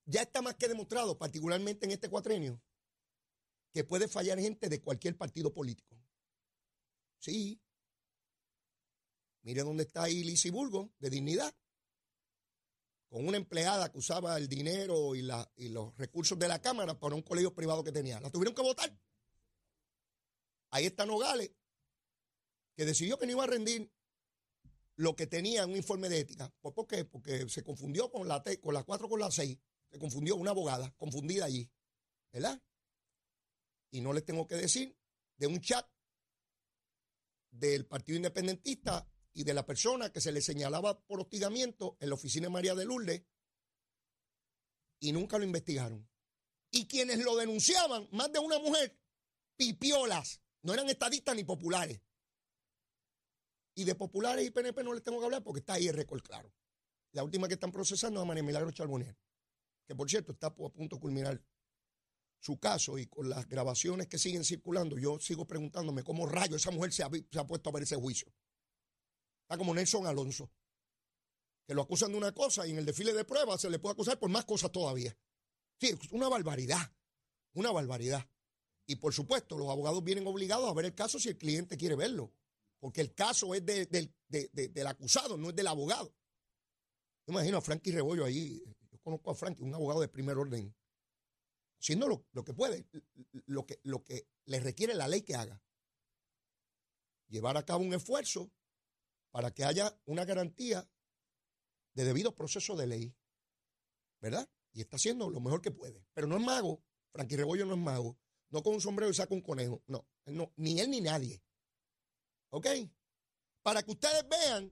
ya 0.05 0.21
está 0.21 0.41
más 0.41 0.55
que 0.55 0.67
demostrado, 0.67 1.17
particularmente 1.17 1.85
en 1.85 1.91
este 1.91 2.09
cuatrenio, 2.09 2.61
que 3.73 3.83
puede 3.83 4.07
fallar 4.07 4.39
gente 4.39 4.69
de 4.69 4.81
cualquier 4.81 5.17
partido 5.17 5.51
político. 5.51 5.99
Sí. 7.17 7.59
Mire 9.41 9.63
dónde 9.63 9.83
está 9.83 10.03
ahí 10.03 10.23
Burgo, 10.51 10.93
de 10.99 11.09
dignidad, 11.09 11.53
con 13.09 13.27
una 13.27 13.37
empleada 13.37 13.91
que 13.91 13.97
usaba 13.97 14.37
el 14.37 14.47
dinero 14.47 15.15
y, 15.15 15.23
la, 15.23 15.51
y 15.55 15.69
los 15.69 15.97
recursos 15.97 16.37
de 16.37 16.47
la 16.47 16.61
Cámara 16.61 16.99
para 16.99 17.15
un 17.15 17.23
colegio 17.23 17.53
privado 17.53 17.83
que 17.83 17.91
tenía. 17.91 18.19
La 18.21 18.29
tuvieron 18.29 18.53
que 18.53 18.61
votar. 18.61 18.95
Ahí 20.69 20.85
está 20.85 21.05
Nogales, 21.05 21.51
que 22.75 22.85
decidió 22.85 23.17
que 23.17 23.25
no 23.25 23.33
iba 23.33 23.43
a 23.43 23.47
rendir 23.47 23.91
lo 24.95 25.15
que 25.15 25.27
tenía 25.27 25.63
en 25.63 25.71
un 25.71 25.77
informe 25.77 26.09
de 26.09 26.19
ética. 26.19 26.53
¿Por 26.61 26.87
qué? 26.87 27.05
Porque 27.05 27.49
se 27.49 27.63
confundió 27.63 28.11
con 28.11 28.27
la, 28.27 28.43
con 28.61 28.73
la 28.73 28.83
4 28.83 29.09
con 29.09 29.19
la 29.19 29.31
6. 29.31 29.57
Se 29.89 29.99
confundió 29.99 30.35
una 30.35 30.51
abogada, 30.51 30.93
confundida 30.97 31.45
allí. 31.45 31.69
¿Verdad? 32.31 32.61
Y 33.93 34.01
no 34.01 34.11
les 34.11 34.25
tengo 34.25 34.47
que 34.47 34.55
decir, 34.55 34.97
de 35.37 35.45
un 35.45 35.61
chat 35.61 35.87
del 37.51 37.85
Partido 37.85 38.17
Independentista 38.17 39.07
y 39.33 39.43
de 39.43 39.53
la 39.53 39.65
persona 39.67 40.11
que 40.11 40.19
se 40.19 40.31
le 40.31 40.41
señalaba 40.41 40.99
por 41.05 41.21
hostigamiento 41.21 41.95
en 41.99 42.09
la 42.09 42.15
oficina 42.15 42.47
de 42.47 42.53
María 42.53 42.73
de 42.73 42.85
Lourdes 42.85 43.21
y 44.99 45.11
nunca 45.11 45.37
lo 45.37 45.43
investigaron. 45.43 46.09
Y 46.71 46.87
quienes 46.87 47.23
lo 47.23 47.35
denunciaban, 47.35 48.07
más 48.11 48.31
de 48.31 48.39
una 48.39 48.57
mujer, 48.57 48.97
pipiolas, 49.55 50.41
no 50.63 50.73
eran 50.73 50.89
estadistas 50.89 51.35
ni 51.35 51.43
populares. 51.43 52.01
Y 53.75 53.83
de 53.83 53.93
populares 53.93 54.47
y 54.47 54.49
PNP 54.49 54.83
no 54.83 54.93
les 54.93 55.03
tengo 55.03 55.19
que 55.19 55.25
hablar 55.25 55.43
porque 55.43 55.59
está 55.59 55.73
ahí 55.73 55.87
el 55.87 55.95
récord 55.95 56.23
claro. 56.23 56.51
La 57.11 57.23
última 57.23 57.47
que 57.47 57.53
están 57.53 57.71
procesando 57.71 58.19
es 58.19 58.23
a 58.23 58.25
María 58.25 58.41
Milagro 58.41 58.71
Charbonnier, 58.71 59.15
que 59.85 59.93
por 59.93 60.09
cierto 60.09 60.31
está 60.31 60.47
a 60.47 60.55
punto 60.55 60.95
de 60.95 60.99
culminar 60.99 61.39
su 62.43 62.59
caso 62.59 62.97
y 62.97 63.07
con 63.07 63.29
las 63.29 63.47
grabaciones 63.47 64.07
que 64.07 64.19
siguen 64.19 64.43
circulando, 64.43 64.97
yo 64.97 65.17
sigo 65.17 65.47
preguntándome 65.47 66.03
cómo 66.03 66.25
rayo 66.25 66.57
esa 66.57 66.71
mujer 66.71 66.91
se 66.91 67.01
ha, 67.01 67.47
puesto 67.47 67.69
a 67.69 67.71
ver 67.73 67.83
ese 67.83 67.95
juicio. 67.95 68.27
Está 69.43 69.57
como 69.57 69.73
Nelson 69.73 70.05
Alonso, 70.05 70.51
que 71.65 71.73
lo 71.73 71.83
acusan 71.83 72.11
de 72.11 72.17
una 72.17 72.33
cosa 72.33 72.67
y 72.67 72.71
en 72.71 72.79
el 72.79 72.85
desfile 72.85 73.13
de 73.13 73.23
pruebas 73.23 73.61
se 73.61 73.69
le 73.69 73.79
puede 73.79 73.93
acusar 73.93 74.19
por 74.19 74.29
más 74.29 74.43
cosas 74.43 74.73
todavía. 74.73 75.17
Sí, 75.79 75.97
una 76.11 76.27
barbaridad, 76.27 76.91
una 77.53 77.71
barbaridad. 77.71 78.27
Y 78.85 78.97
por 78.97 79.13
supuesto, 79.13 79.57
los 79.57 79.69
abogados 79.69 80.03
vienen 80.03 80.27
obligados 80.27 80.69
a 80.69 80.73
ver 80.73 80.83
el 80.83 80.93
caso 80.93 81.19
si 81.19 81.29
el 81.29 81.37
cliente 81.37 81.77
quiere 81.77 81.95
verlo, 81.95 82.33
porque 82.81 82.99
el 82.99 83.13
caso 83.13 83.55
es 83.55 83.65
del 83.65 84.87
acusado, 84.87 85.37
no 85.37 85.51
es 85.51 85.55
del 85.55 85.67
abogado. 85.67 86.13
Yo 87.25 87.31
imagino 87.31 87.59
a 87.59 87.61
Frankie 87.61 87.93
Rebollo 87.93 88.25
ahí, 88.25 88.61
yo 88.91 88.99
conozco 89.01 89.31
a 89.31 89.35
Frankie, 89.35 89.63
un 89.63 89.73
abogado 89.73 90.01
de 90.01 90.09
primer 90.09 90.37
orden 90.37 90.75
haciendo 91.83 92.07
lo, 92.07 92.43
que 92.45 92.53
puede, 92.53 92.87
lo 93.45 93.65
que, 93.65 93.79
lo 93.83 94.05
que 94.05 94.25
le 94.45 94.61
requiere 94.61 94.93
la 94.93 95.09
ley 95.09 95.21
que 95.21 95.35
haga. 95.35 95.61
Llevar 97.27 97.57
a 97.57 97.65
cabo 97.65 97.83
un 97.83 97.93
esfuerzo 97.93 98.49
para 99.31 99.51
que 99.51 99.65
haya 99.65 99.93
una 100.05 100.23
garantía 100.23 100.89
de 101.93 102.05
debido 102.05 102.33
proceso 102.33 102.77
de 102.77 102.87
ley. 102.87 103.15
¿Verdad? 104.21 104.49
Y 104.71 104.79
está 104.79 104.95
haciendo 104.95 105.29
lo 105.29 105.41
mejor 105.41 105.61
que 105.61 105.71
puede. 105.71 106.05
Pero 106.13 106.25
no 106.27 106.37
es 106.37 106.43
mago. 106.43 106.81
Frankie 107.11 107.35
Rebollo 107.35 107.65
no 107.65 107.73
es 107.73 107.79
mago. 107.79 108.17
No 108.49 108.63
con 108.63 108.75
un 108.75 108.81
sombrero 108.81 109.11
y 109.11 109.15
saca 109.15 109.33
un 109.33 109.41
conejo. 109.41 109.83
No, 109.87 110.07
no 110.27 110.53
ni 110.55 110.79
él 110.79 110.89
ni 110.89 111.01
nadie. 111.01 111.43
¿Ok? 112.51 112.67
Para 113.61 113.83
que 113.83 113.91
ustedes 113.91 114.25
vean 114.29 114.71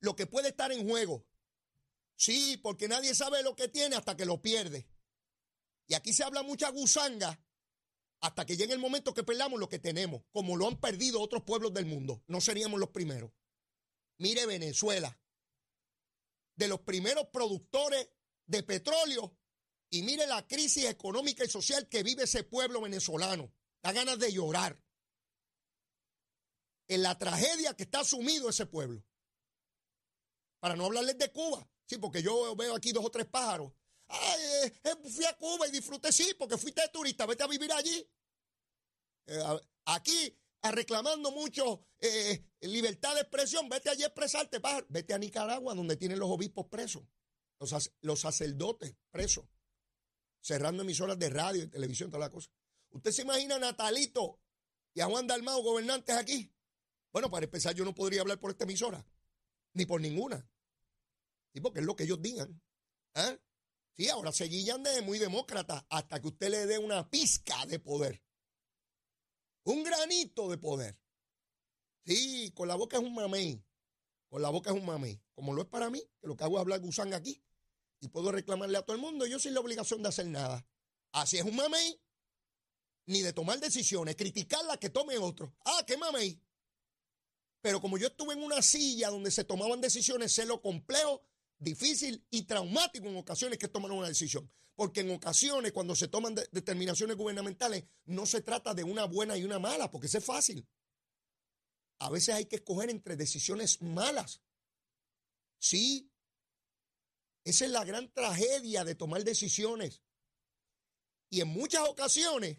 lo 0.00 0.16
que 0.16 0.26
puede 0.26 0.48
estar 0.48 0.72
en 0.72 0.88
juego. 0.88 1.24
Sí, 2.16 2.58
porque 2.62 2.88
nadie 2.88 3.14
sabe 3.14 3.44
lo 3.44 3.54
que 3.54 3.68
tiene 3.68 3.94
hasta 3.94 4.16
que 4.16 4.26
lo 4.26 4.42
pierde. 4.42 4.88
Y 5.86 5.94
aquí 5.94 6.12
se 6.12 6.24
habla 6.24 6.42
mucha 6.42 6.70
gusanga 6.70 7.40
hasta 8.20 8.46
que 8.46 8.56
llegue 8.56 8.72
el 8.72 8.78
momento 8.78 9.12
que 9.12 9.22
perdamos 9.22 9.60
lo 9.60 9.68
que 9.68 9.78
tenemos, 9.78 10.22
como 10.32 10.56
lo 10.56 10.66
han 10.66 10.80
perdido 10.80 11.20
otros 11.20 11.42
pueblos 11.42 11.74
del 11.74 11.84
mundo. 11.84 12.22
No 12.26 12.40
seríamos 12.40 12.80
los 12.80 12.88
primeros. 12.88 13.30
Mire 14.18 14.46
Venezuela, 14.46 15.20
de 16.56 16.68
los 16.68 16.80
primeros 16.80 17.26
productores 17.26 18.08
de 18.46 18.62
petróleo, 18.62 19.36
y 19.90 20.02
mire 20.02 20.26
la 20.26 20.46
crisis 20.46 20.86
económica 20.86 21.44
y 21.44 21.48
social 21.48 21.88
que 21.88 22.02
vive 22.02 22.24
ese 22.24 22.42
pueblo 22.44 22.80
venezolano. 22.80 23.52
Da 23.82 23.92
ganas 23.92 24.18
de 24.18 24.32
llorar. 24.32 24.82
En 26.88 27.02
la 27.02 27.16
tragedia 27.18 27.74
que 27.74 27.84
está 27.84 28.02
sumido 28.04 28.48
ese 28.48 28.66
pueblo. 28.66 29.04
Para 30.58 30.76
no 30.76 30.86
hablarles 30.86 31.18
de 31.18 31.30
Cuba. 31.30 31.68
Sí, 31.86 31.98
porque 31.98 32.22
yo 32.22 32.56
veo 32.56 32.74
aquí 32.74 32.90
dos 32.92 33.04
o 33.04 33.10
tres 33.10 33.26
pájaros. 33.26 33.72
Eh, 34.14 34.72
eh, 34.84 35.08
fui 35.08 35.24
a 35.24 35.36
Cuba 35.36 35.66
y 35.66 35.70
disfruté, 35.70 36.12
sí, 36.12 36.34
porque 36.38 36.56
fuiste 36.56 36.82
turista, 36.92 37.26
vete 37.26 37.42
a 37.42 37.46
vivir 37.46 37.72
allí. 37.72 38.08
Eh, 39.26 39.42
aquí, 39.86 40.38
reclamando 40.62 41.30
mucho 41.30 41.86
libertad 42.60 43.14
de 43.14 43.22
expresión, 43.22 43.68
vete 43.68 43.90
allí 43.90 44.02
a 44.02 44.06
expresarte. 44.06 44.60
Vete 44.88 45.14
a 45.14 45.18
Nicaragua, 45.18 45.74
donde 45.74 45.96
tienen 45.96 46.18
los 46.18 46.30
obispos 46.30 46.66
presos, 46.66 47.02
los, 47.58 47.92
los 48.02 48.20
sacerdotes 48.20 48.94
presos, 49.10 49.46
cerrando 50.40 50.82
emisoras 50.82 51.18
de 51.18 51.30
radio 51.30 51.64
y 51.64 51.68
televisión, 51.68 52.10
toda 52.10 52.26
la 52.26 52.30
cosa. 52.30 52.50
¿Usted 52.90 53.10
se 53.10 53.22
imagina 53.22 53.56
a 53.56 53.58
Natalito 53.58 54.40
y 54.92 55.00
a 55.00 55.06
Juan 55.06 55.26
Dalmao, 55.26 55.62
gobernantes 55.62 56.14
aquí? 56.16 56.52
Bueno, 57.12 57.30
para 57.30 57.44
empezar, 57.44 57.74
yo 57.74 57.84
no 57.84 57.94
podría 57.94 58.20
hablar 58.20 58.38
por 58.38 58.50
esta 58.50 58.64
emisora, 58.64 59.04
ni 59.72 59.86
por 59.86 60.00
ninguna. 60.00 60.48
Sí, 61.52 61.60
porque 61.60 61.80
es 61.80 61.86
lo 61.86 61.96
que 61.96 62.04
ellos 62.04 62.20
digan. 62.20 62.60
¿Ah? 63.14 63.38
Sí, 63.96 64.08
ahora 64.08 64.32
se 64.32 64.46
guillan 64.46 64.82
de 64.82 65.02
muy 65.02 65.18
demócrata 65.18 65.86
hasta 65.88 66.20
que 66.20 66.28
usted 66.28 66.50
le 66.50 66.66
dé 66.66 66.78
una 66.78 67.08
pizca 67.08 67.64
de 67.66 67.78
poder. 67.78 68.22
Un 69.64 69.84
granito 69.84 70.48
de 70.48 70.58
poder. 70.58 70.98
Sí, 72.04 72.52
con 72.54 72.68
la 72.68 72.74
boca 72.74 72.96
es 72.96 73.02
un 73.02 73.14
mamey. 73.14 73.64
Con 74.28 74.42
la 74.42 74.50
boca 74.50 74.70
es 74.70 74.76
un 74.76 74.84
mamey. 74.84 75.22
Como 75.34 75.54
lo 75.54 75.62
es 75.62 75.68
para 75.68 75.90
mí, 75.90 76.02
que 76.20 76.26
lo 76.26 76.36
que 76.36 76.44
hago 76.44 76.56
es 76.56 76.60
hablar 76.60 76.80
gusán 76.80 77.14
aquí. 77.14 77.40
Y 78.00 78.08
puedo 78.08 78.32
reclamarle 78.32 78.76
a 78.76 78.82
todo 78.82 78.96
el 78.96 79.00
mundo, 79.00 79.26
yo 79.26 79.38
sin 79.38 79.54
la 79.54 79.60
obligación 79.60 80.02
de 80.02 80.08
hacer 80.08 80.26
nada. 80.26 80.66
Así 81.12 81.38
es 81.38 81.44
un 81.44 81.54
mamey. 81.54 82.00
Ni 83.06 83.22
de 83.22 83.32
tomar 83.32 83.60
decisiones, 83.60 84.16
criticar 84.16 84.64
la 84.64 84.76
que 84.76 84.90
tome 84.90 85.16
otro. 85.18 85.54
Ah, 85.64 85.84
qué 85.86 85.96
mamey. 85.96 86.42
Pero 87.60 87.80
como 87.80 87.96
yo 87.96 88.08
estuve 88.08 88.34
en 88.34 88.42
una 88.42 88.60
silla 88.60 89.08
donde 89.08 89.30
se 89.30 89.44
tomaban 89.44 89.80
decisiones, 89.80 90.32
sé 90.32 90.44
lo 90.44 90.60
complejo 90.60 91.22
difícil 91.64 92.24
y 92.30 92.42
traumático 92.42 93.08
en 93.08 93.16
ocasiones 93.16 93.58
que 93.58 93.68
toman 93.68 93.92
una 93.92 94.08
decisión. 94.08 94.50
Porque 94.76 95.00
en 95.00 95.10
ocasiones, 95.12 95.72
cuando 95.72 95.94
se 95.94 96.08
toman 96.08 96.34
determinaciones 96.34 97.16
gubernamentales, 97.16 97.84
no 98.06 98.26
se 98.26 98.42
trata 98.42 98.74
de 98.74 98.84
una 98.84 99.04
buena 99.04 99.36
y 99.36 99.44
una 99.44 99.58
mala, 99.58 99.90
porque 99.90 100.08
eso 100.08 100.18
es 100.18 100.24
fácil. 100.24 100.68
A 102.00 102.10
veces 102.10 102.34
hay 102.34 102.46
que 102.46 102.56
escoger 102.56 102.90
entre 102.90 103.16
decisiones 103.16 103.80
malas. 103.82 104.42
Sí, 105.58 106.12
esa 107.44 107.66
es 107.66 107.70
la 107.70 107.84
gran 107.84 108.12
tragedia 108.12 108.84
de 108.84 108.94
tomar 108.94 109.22
decisiones. 109.22 110.02
Y 111.30 111.40
en 111.40 111.48
muchas 111.48 111.88
ocasiones, 111.88 112.58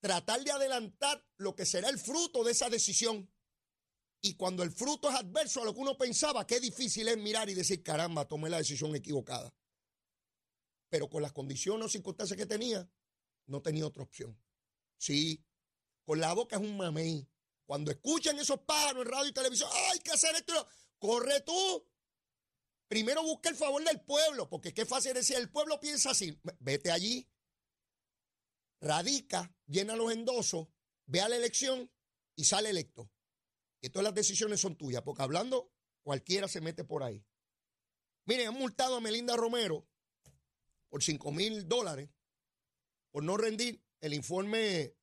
tratar 0.00 0.42
de 0.42 0.50
adelantar 0.50 1.24
lo 1.36 1.54
que 1.54 1.64
será 1.64 1.88
el 1.88 1.98
fruto 1.98 2.44
de 2.44 2.52
esa 2.52 2.68
decisión. 2.68 3.32
Y 4.24 4.34
cuando 4.34 4.62
el 4.62 4.70
fruto 4.70 5.10
es 5.10 5.16
adverso 5.16 5.60
a 5.60 5.64
lo 5.64 5.74
que 5.74 5.80
uno 5.80 5.98
pensaba, 5.98 6.46
qué 6.46 6.60
difícil 6.60 7.08
es 7.08 7.18
mirar 7.18 7.50
y 7.50 7.54
decir, 7.54 7.82
caramba, 7.82 8.28
tomé 8.28 8.48
la 8.48 8.58
decisión 8.58 8.94
equivocada. 8.94 9.52
Pero 10.88 11.10
con 11.10 11.22
las 11.22 11.32
condiciones 11.32 11.86
o 11.86 11.88
circunstancias 11.88 12.38
que 12.38 12.46
tenía, 12.46 12.88
no 13.46 13.60
tenía 13.60 13.84
otra 13.84 14.04
opción. 14.04 14.40
Sí, 14.96 15.44
con 16.04 16.20
la 16.20 16.32
boca 16.34 16.54
es 16.54 16.62
un 16.62 16.76
mamey. 16.76 17.28
Cuando 17.64 17.90
escuchan 17.90 18.38
esos 18.38 18.60
pájaros 18.60 19.04
en 19.04 19.10
radio 19.10 19.28
y 19.28 19.32
televisión, 19.32 19.68
hay 19.90 19.98
que 19.98 20.12
hacer 20.12 20.36
esto. 20.36 20.68
Corre 21.00 21.40
tú. 21.40 21.84
Primero 22.86 23.24
busca 23.24 23.48
el 23.48 23.56
favor 23.56 23.82
del 23.82 24.02
pueblo, 24.02 24.48
porque 24.48 24.72
qué 24.72 24.86
fácil 24.86 25.14
decir, 25.14 25.36
el 25.36 25.50
pueblo 25.50 25.80
piensa 25.80 26.10
así. 26.10 26.38
Vete 26.60 26.92
allí, 26.92 27.28
radica, 28.80 29.52
llena 29.66 29.96
los 29.96 30.12
endosos, 30.12 30.68
ve 31.06 31.22
a 31.22 31.28
la 31.28 31.36
elección 31.36 31.90
y 32.36 32.44
sale 32.44 32.70
electo 32.70 33.10
que 33.82 33.90
todas 33.90 34.04
las 34.04 34.14
decisiones 34.14 34.60
son 34.60 34.76
tuyas, 34.76 35.02
porque 35.02 35.22
hablando, 35.22 35.72
cualquiera 36.02 36.46
se 36.46 36.60
mete 36.60 36.84
por 36.84 37.02
ahí. 37.02 37.26
Miren, 38.26 38.46
han 38.46 38.54
multado 38.54 38.96
a 38.96 39.00
Melinda 39.00 39.36
Romero 39.36 39.88
por 40.88 41.02
5 41.02 41.32
mil 41.32 41.68
dólares 41.68 42.08
por 43.10 43.24
no 43.24 43.36
rendir 43.36 43.82
el 44.00 44.14
informe 44.14 44.94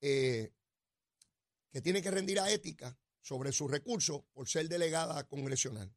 eh, 0.00 0.52
que 1.70 1.80
tiene 1.80 2.02
que 2.02 2.10
rendir 2.10 2.40
a 2.40 2.50
ética 2.50 2.98
sobre 3.20 3.52
sus 3.52 3.70
recursos 3.70 4.24
por 4.32 4.48
ser 4.48 4.68
delegada 4.68 5.22
congresional. 5.28 5.94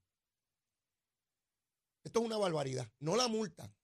Esto 2.03 2.19
es 2.19 2.25
una 2.27 2.37
barbaridad. 2.37 2.91
No 2.99 3.15
la 3.15 3.27
multan. 3.27 3.75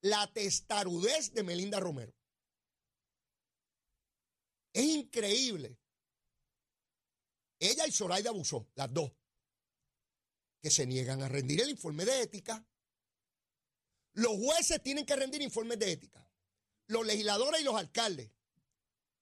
La 0.00 0.32
testarudez 0.32 1.32
de 1.32 1.44
Melinda 1.44 1.78
Romero. 1.78 2.12
Es 4.76 4.84
increíble. 4.84 5.78
Ella 7.58 7.86
y 7.86 7.92
Zoraida 7.92 8.28
abusó, 8.28 8.68
las 8.74 8.92
dos, 8.92 9.10
que 10.60 10.70
se 10.70 10.86
niegan 10.86 11.22
a 11.22 11.28
rendir 11.28 11.62
el 11.62 11.70
informe 11.70 12.04
de 12.04 12.20
ética. 12.20 12.62
Los 14.12 14.36
jueces 14.36 14.82
tienen 14.82 15.06
que 15.06 15.16
rendir 15.16 15.40
informes 15.40 15.78
de 15.78 15.92
ética. 15.92 16.30
Los 16.88 17.06
legisladores 17.06 17.62
y 17.62 17.64
los 17.64 17.74
alcaldes. 17.74 18.30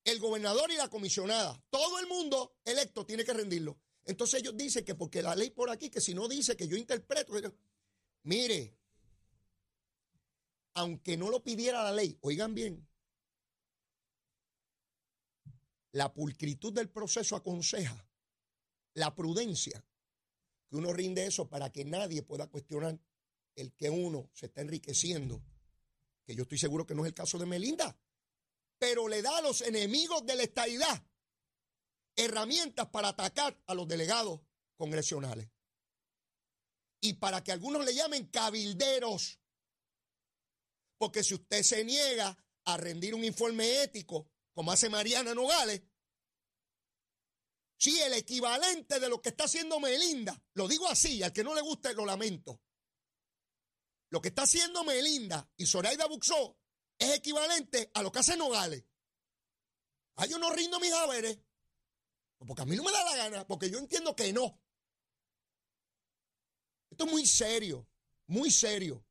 El 0.03 0.19
gobernador 0.19 0.73
y 0.73 0.77
la 0.77 0.91
comisionada. 0.91 1.65
Todo 1.71 2.01
el 2.01 2.09
mundo 2.09 2.57
electo 2.65 3.07
tiene 3.07 3.25
que 3.25 3.33
rendirlo. 3.33 3.79
Entonces 4.07 4.41
ellos 4.41 4.57
dicen 4.57 4.85
que 4.85 4.97
porque 4.97 5.23
la 5.23 5.37
ley 5.37 5.51
por 5.51 5.71
aquí, 5.71 5.89
que 5.89 6.01
si 6.01 6.15
no 6.15 6.27
dice 6.27 6.57
que 6.57 6.67
yo 6.67 6.77
interpreto. 6.77 7.33
Mire, 8.25 8.77
aunque 10.73 11.17
no 11.17 11.31
lo 11.31 11.45
pidiera 11.45 11.85
la 11.85 11.93
ley, 11.93 12.19
oigan 12.23 12.57
bien, 12.57 12.89
la 15.95 16.13
pulcritud 16.13 16.73
del 16.73 16.91
proceso 16.91 17.37
aconseja, 17.37 18.05
la 18.95 19.15
prudencia, 19.15 19.85
que 20.69 20.77
uno 20.77 20.93
rinde 20.93 21.25
eso 21.25 21.49
para 21.49 21.71
que 21.71 21.85
nadie 21.85 22.23
pueda 22.23 22.49
cuestionar 22.49 22.99
el 23.55 23.73
que 23.75 23.91
uno 23.91 24.29
se 24.33 24.47
está 24.47 24.61
enriqueciendo, 24.61 25.41
que 26.25 26.35
yo 26.35 26.43
estoy 26.43 26.59
seguro 26.59 26.85
que 26.85 26.97
no 26.97 27.03
es 27.03 27.09
el 27.09 27.15
caso 27.15 27.39
de 27.39 27.47
Melinda, 27.47 27.97
pero 28.77 29.07
le 29.07 29.23
da 29.23 29.39
a 29.39 29.43
los 29.43 29.61
enemigos 29.61 30.27
de 30.27 30.35
la 30.35 30.43
estadidad 30.43 31.01
herramientas 32.17 32.89
para 32.89 33.09
atacar 33.09 33.57
a 33.67 33.75
los 33.75 33.87
delegados 33.87 34.41
congresionales. 34.77 35.49
Y 37.01 37.15
para 37.15 37.45
que 37.45 37.53
algunos 37.53 37.85
le 37.85 37.95
llamen 37.95 38.27
cabilderos. 38.27 39.39
Porque 40.99 41.23
si 41.23 41.35
usted 41.35 41.63
se 41.63 41.85
niega 41.85 42.37
a 42.65 42.77
rendir 42.79 43.15
un 43.15 43.25
informe 43.25 43.83
ético 43.83 44.34
como 44.55 44.73
hace 44.73 44.89
Mariana 44.89 45.35
Nogales, 45.35 45.83
si 47.77 48.01
el 48.01 48.15
equivalente 48.15 49.01
de 49.01 49.09
lo 49.09 49.21
que 49.21 49.31
está 49.31 49.45
haciendo 49.45 49.81
Melinda, 49.81 50.41
lo 50.55 50.69
digo 50.69 50.89
así, 50.89 51.23
al 51.23 51.33
que 51.33 51.45
no 51.45 51.55
le 51.55 51.61
guste 51.61 51.93
lo 51.93 52.07
lamento. 52.07 52.63
Lo 54.11 54.21
que 54.21 54.29
está 54.29 54.43
haciendo 54.43 54.85
Melinda 54.85 55.51
y 55.57 55.67
Zoraida 55.67 56.07
Buxó 56.07 56.57
es 56.99 57.15
equivalente 57.15 57.91
a 57.95 58.03
lo 58.03 58.13
que 58.13 58.21
hace 58.21 58.37
Nogales. 58.37 58.85
Ah, 60.17 60.27
yo 60.27 60.39
no 60.39 60.51
rindo 60.53 60.79
mis 60.79 60.93
haberes. 60.93 61.41
Porque 62.39 62.63
a 62.63 62.67
mí 62.67 62.77
no 62.77 62.85
me 62.85 62.93
da 62.93 63.05
la 63.05 63.17
gana, 63.17 63.47
porque 63.47 63.71
yo 63.71 63.79
entiendo 63.79 64.15
que 64.15 64.33
no. 64.33 64.61
Esto 66.91 67.07
es 67.07 67.11
muy 67.11 67.27
serio, 67.27 67.89
muy 68.27 68.53
serio. 68.53 69.05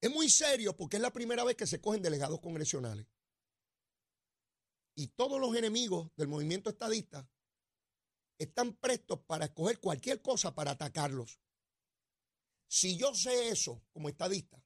Es 0.00 0.10
muy 0.10 0.30
serio 0.30 0.76
porque 0.76 0.96
es 0.96 1.02
la 1.02 1.12
primera 1.12 1.42
vez 1.42 1.56
que 1.56 1.66
se 1.66 1.80
cogen 1.80 2.00
delegados 2.00 2.40
congresionales 2.40 3.06
y 4.98 5.06
todos 5.06 5.40
los 5.40 5.54
enemigos 5.54 6.10
del 6.16 6.26
movimiento 6.26 6.70
estadista 6.70 7.30
están 8.36 8.74
prestos 8.74 9.20
para 9.20 9.44
escoger 9.44 9.78
cualquier 9.78 10.20
cosa 10.20 10.52
para 10.56 10.72
atacarlos. 10.72 11.38
Si 12.66 12.96
yo 12.96 13.14
sé 13.14 13.50
eso 13.50 13.80
como 13.92 14.08
estadista 14.08 14.60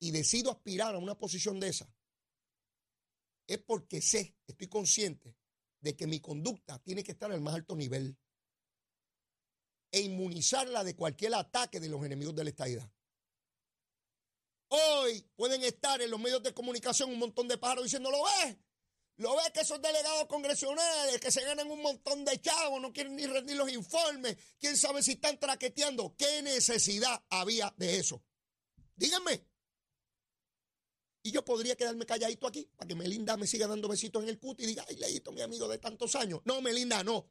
y 0.00 0.10
decido 0.10 0.50
aspirar 0.50 0.94
a 0.94 0.98
una 0.98 1.18
posición 1.18 1.58
de 1.60 1.68
esa, 1.68 1.90
es 3.46 3.56
porque 3.56 4.02
sé, 4.02 4.36
estoy 4.46 4.68
consciente 4.68 5.34
de 5.80 5.96
que 5.96 6.06
mi 6.06 6.20
conducta 6.20 6.78
tiene 6.80 7.02
que 7.02 7.12
estar 7.12 7.32
al 7.32 7.40
más 7.40 7.54
alto 7.54 7.74
nivel 7.74 8.14
e 9.90 10.00
inmunizarla 10.02 10.84
de 10.84 10.94
cualquier 10.94 11.34
ataque 11.36 11.80
de 11.80 11.88
los 11.88 12.04
enemigos 12.04 12.34
de 12.34 12.44
la 12.44 12.50
estadidad. 12.50 12.92
Hoy 14.68 15.26
pueden 15.34 15.64
estar 15.64 16.02
en 16.02 16.10
los 16.10 16.20
medios 16.20 16.42
de 16.42 16.52
comunicación 16.52 17.10
un 17.10 17.18
montón 17.18 17.48
de 17.48 17.56
pájaros 17.56 17.84
diciendo, 17.84 18.10
¿lo 18.10 18.22
ves? 18.24 18.58
Lo 19.16 19.36
ve 19.36 19.42
que 19.52 19.60
esos 19.60 19.80
delegados 19.80 20.26
congresionales 20.26 21.20
que 21.20 21.30
se 21.30 21.44
ganan 21.44 21.70
un 21.70 21.82
montón 21.82 22.24
de 22.24 22.40
chavos, 22.40 22.80
no 22.80 22.92
quieren 22.92 23.14
ni 23.14 23.26
rendir 23.26 23.56
los 23.56 23.70
informes, 23.70 24.36
quién 24.58 24.76
sabe 24.76 25.02
si 25.02 25.12
están 25.12 25.38
traqueteando. 25.38 26.14
¿Qué 26.16 26.42
necesidad 26.42 27.22
había 27.28 27.72
de 27.76 27.98
eso? 27.98 28.22
Díganme. 28.96 29.46
Y 31.24 31.30
yo 31.30 31.44
podría 31.44 31.76
quedarme 31.76 32.04
calladito 32.04 32.46
aquí 32.48 32.68
para 32.76 32.88
que 32.88 32.94
Melinda 32.94 33.36
me 33.36 33.46
siga 33.46 33.68
dando 33.68 33.86
besitos 33.86 34.22
en 34.22 34.28
el 34.28 34.40
cut 34.40 34.60
y 34.60 34.66
diga, 34.66 34.84
ay, 34.88 34.96
Leito, 34.96 35.30
mi 35.30 35.40
amigo 35.40 35.68
de 35.68 35.78
tantos 35.78 36.16
años. 36.16 36.40
No, 36.44 36.60
Melinda, 36.60 37.04
no. 37.04 37.30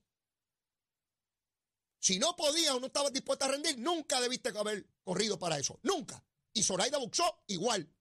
Si 1.99 2.17
no 2.17 2.35
podía 2.35 2.75
o 2.75 2.79
no 2.79 2.87
estaba 2.87 3.09
dispuesta 3.09 3.45
a 3.45 3.49
rendir, 3.49 3.77
nunca 3.77 4.21
debiste 4.21 4.49
haber 4.57 4.87
corrido 5.03 5.37
para 5.37 5.59
eso. 5.59 5.79
Nunca. 5.83 6.23
Y 6.53 6.63
Zoraida 6.63 6.97
Buxó, 6.97 7.43
igual. 7.47 7.93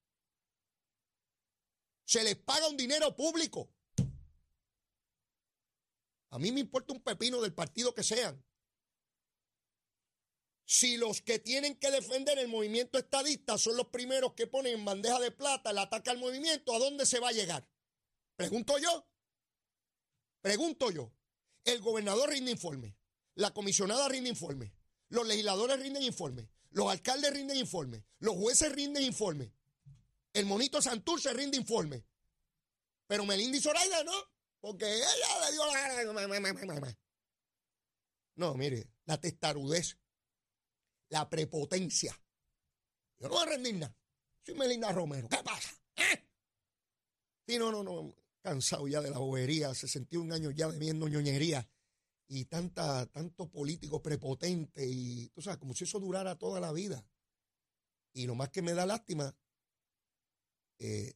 Se 2.10 2.24
les 2.24 2.34
paga 2.34 2.66
un 2.66 2.76
dinero 2.76 3.14
público. 3.14 3.70
A 6.30 6.40
mí 6.40 6.50
me 6.50 6.58
importa 6.58 6.92
un 6.92 7.00
pepino 7.00 7.40
del 7.40 7.54
partido 7.54 7.94
que 7.94 8.02
sean. 8.02 8.44
Si 10.64 10.96
los 10.96 11.22
que 11.22 11.38
tienen 11.38 11.78
que 11.78 11.92
defender 11.92 12.36
el 12.40 12.48
movimiento 12.48 12.98
estadista 12.98 13.56
son 13.58 13.76
los 13.76 13.90
primeros 13.90 14.32
que 14.32 14.48
ponen 14.48 14.80
en 14.80 14.84
bandeja 14.84 15.20
de 15.20 15.30
plata 15.30 15.70
el 15.70 15.78
ataque 15.78 16.10
al 16.10 16.18
movimiento, 16.18 16.74
¿a 16.74 16.80
dónde 16.80 17.06
se 17.06 17.20
va 17.20 17.28
a 17.28 17.32
llegar? 17.32 17.70
Pregunto 18.34 18.76
yo. 18.78 19.08
Pregunto 20.40 20.90
yo. 20.90 21.12
El 21.62 21.80
gobernador 21.80 22.30
rinde 22.30 22.50
informe. 22.50 22.96
La 23.36 23.54
comisionada 23.54 24.08
rinde 24.08 24.30
informe. 24.30 24.74
Los 25.10 25.28
legisladores 25.28 25.78
rinden 25.78 26.02
informe. 26.02 26.50
Los 26.70 26.90
alcaldes 26.90 27.32
rinden 27.32 27.56
informe. 27.56 28.04
Los 28.18 28.34
jueces 28.34 28.72
rinden 28.72 29.04
informe. 29.04 29.52
El 30.32 30.46
monito 30.46 30.80
Santurce 30.80 31.32
rinde 31.32 31.56
informe. 31.56 32.04
Pero 33.06 33.24
Melinda 33.24 33.56
y 33.58 34.04
no. 34.04 34.12
Porque 34.60 34.86
ella 34.86 35.06
le 35.46 35.52
dio 35.52 35.66
la. 35.66 36.96
No, 38.36 38.54
mire, 38.54 38.88
la 39.06 39.20
testarudez 39.20 39.98
la 41.10 41.28
prepotencia. 41.28 42.16
Yo 43.18 43.28
no 43.28 43.34
voy 43.34 43.42
a 43.42 43.50
rendir 43.50 43.74
nada. 43.76 43.96
Soy 44.42 44.54
Melinda 44.54 44.92
Romero. 44.92 45.28
¿Qué 45.28 45.42
pasa? 45.44 45.70
¿Eh? 45.96 46.28
Sí, 47.46 47.58
no, 47.58 47.70
no, 47.70 47.82
no. 47.82 48.14
Cansado 48.40 48.88
ya 48.88 49.02
de 49.02 49.10
la 49.10 49.18
bobería. 49.18 49.74
61 49.74 50.34
años 50.34 50.54
ya 50.54 50.68
bebiendo 50.68 51.08
ñoñería. 51.08 51.68
Y 52.28 52.44
tanta, 52.44 53.06
tanto 53.06 53.50
político 53.50 54.00
prepotente. 54.00 54.86
Y 54.86 55.28
tú 55.30 55.42
sabes, 55.42 55.58
como 55.58 55.74
si 55.74 55.84
eso 55.84 55.98
durara 55.98 56.38
toda 56.38 56.60
la 56.60 56.72
vida. 56.72 57.04
Y 58.12 58.26
lo 58.26 58.34
más 58.34 58.50
que 58.50 58.62
me 58.62 58.72
da 58.72 58.86
lástima, 58.86 59.36
eh, 60.80 61.12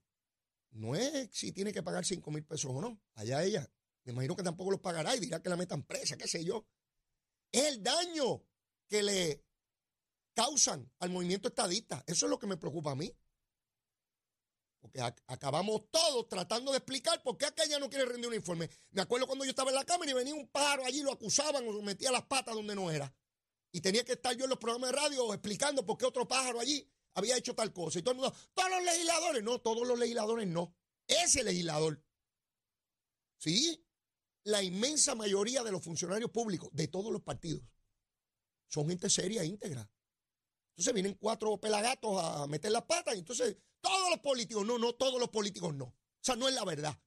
no 0.73 0.94
es 0.94 1.30
si 1.33 1.52
tiene 1.52 1.73
que 1.73 1.83
pagar 1.83 2.04
5 2.04 2.30
mil 2.30 2.44
pesos 2.44 2.71
o 2.73 2.80
no. 2.80 3.00
Allá 3.14 3.42
ella. 3.42 3.68
Me 4.04 4.12
imagino 4.12 4.37
que 4.37 4.42
tampoco 4.42 4.71
los 4.71 4.80
pagará 4.80 5.16
y 5.16 5.21
dirá 5.21 5.42
que 5.42 5.49
la 5.49 5.56
metan 5.56 5.83
presa, 5.83 6.16
qué 6.16 6.28
sé 6.28 6.44
yo. 6.44 6.66
Es 7.50 7.64
el 7.64 7.83
daño 7.83 8.44
que 8.87 9.02
le 9.02 9.44
causan 10.35 10.92
al 10.99 11.11
movimiento 11.11 11.49
estadista. 11.49 12.04
Eso 12.06 12.26
es 12.26 12.30
lo 12.30 12.38
que 12.38 12.47
me 12.47 12.59
preocupa 12.59 12.90
a 12.90 12.97
mí. 12.97 13.11
Porque 14.80 15.00
acabamos 15.00 15.90
todos 15.90 16.28
tratando 16.28 16.71
de 16.71 16.78
explicar 16.78 17.23
por 17.23 17.38
qué 17.38 17.47
aquella 17.47 17.78
no 17.78 17.88
quiere 17.88 18.04
rendir 18.04 18.28
un 18.28 18.35
informe. 18.35 18.68
Me 18.90 19.00
acuerdo 19.00 19.26
cuando 19.26 19.47
yo 19.47 19.50
estaba 19.50 19.71
en 19.71 19.76
la 19.76 19.85
Cámara 19.85 20.11
y 20.11 20.14
venía 20.14 20.35
un 20.35 20.49
pájaro 20.49 20.85
allí, 20.85 21.00
lo 21.02 21.12
acusaban 21.12 21.66
o 21.66 21.80
metía 21.80 22.12
las 22.12 22.25
patas 22.25 22.54
donde 22.54 22.75
no 22.75 22.90
era. 22.90 23.14
Y 23.73 23.80
tenía 23.80 24.04
que 24.04 24.12
estar 24.12 24.37
yo 24.37 24.44
en 24.44 24.50
los 24.50 24.59
programas 24.59 24.90
de 24.90 24.97
radio 24.97 25.33
explicando 25.33 25.87
por 25.87 25.97
qué 25.97 26.04
otro 26.04 26.28
pájaro 26.28 26.61
allí 26.61 26.87
había 27.14 27.37
hecho 27.37 27.54
tal 27.54 27.73
cosa. 27.73 27.99
Y 27.99 28.02
todo 28.02 28.12
el 28.12 28.21
mundo, 28.21 28.37
todos 28.54 28.71
los 28.71 28.85
legisladores, 28.85 29.42
no, 29.42 29.61
todos 29.61 29.87
los 29.87 29.99
legisladores 29.99 30.47
no. 30.47 30.75
Ese 31.06 31.42
legislador. 31.42 32.02
Sí, 33.38 33.85
la 34.44 34.62
inmensa 34.62 35.15
mayoría 35.15 35.62
de 35.62 35.73
los 35.73 35.82
funcionarios 35.82 36.30
públicos 36.30 36.71
de 36.73 36.88
todos 36.88 37.12
los 37.12 37.23
partidos 37.23 37.62
son 38.69 38.88
gente 38.88 39.08
seria 39.08 39.43
e 39.43 39.47
íntegra. 39.47 39.88
Entonces 40.71 40.93
vienen 40.93 41.15
cuatro 41.15 41.56
pelagatos 41.58 42.23
a 42.23 42.47
meter 42.47 42.73
las 42.73 42.82
patas 42.82 43.15
y 43.15 43.19
entonces 43.19 43.56
todos 43.80 44.10
los 44.10 44.19
políticos, 44.21 44.67
no, 44.67 44.78
no, 44.78 44.95
todos 44.95 45.21
los 45.21 45.28
políticos 45.28 45.75
no. 45.75 45.95
Esa 46.21 46.36
no 46.36 46.49
es 46.49 46.54
la 46.54 46.65
verdad. 46.65 46.99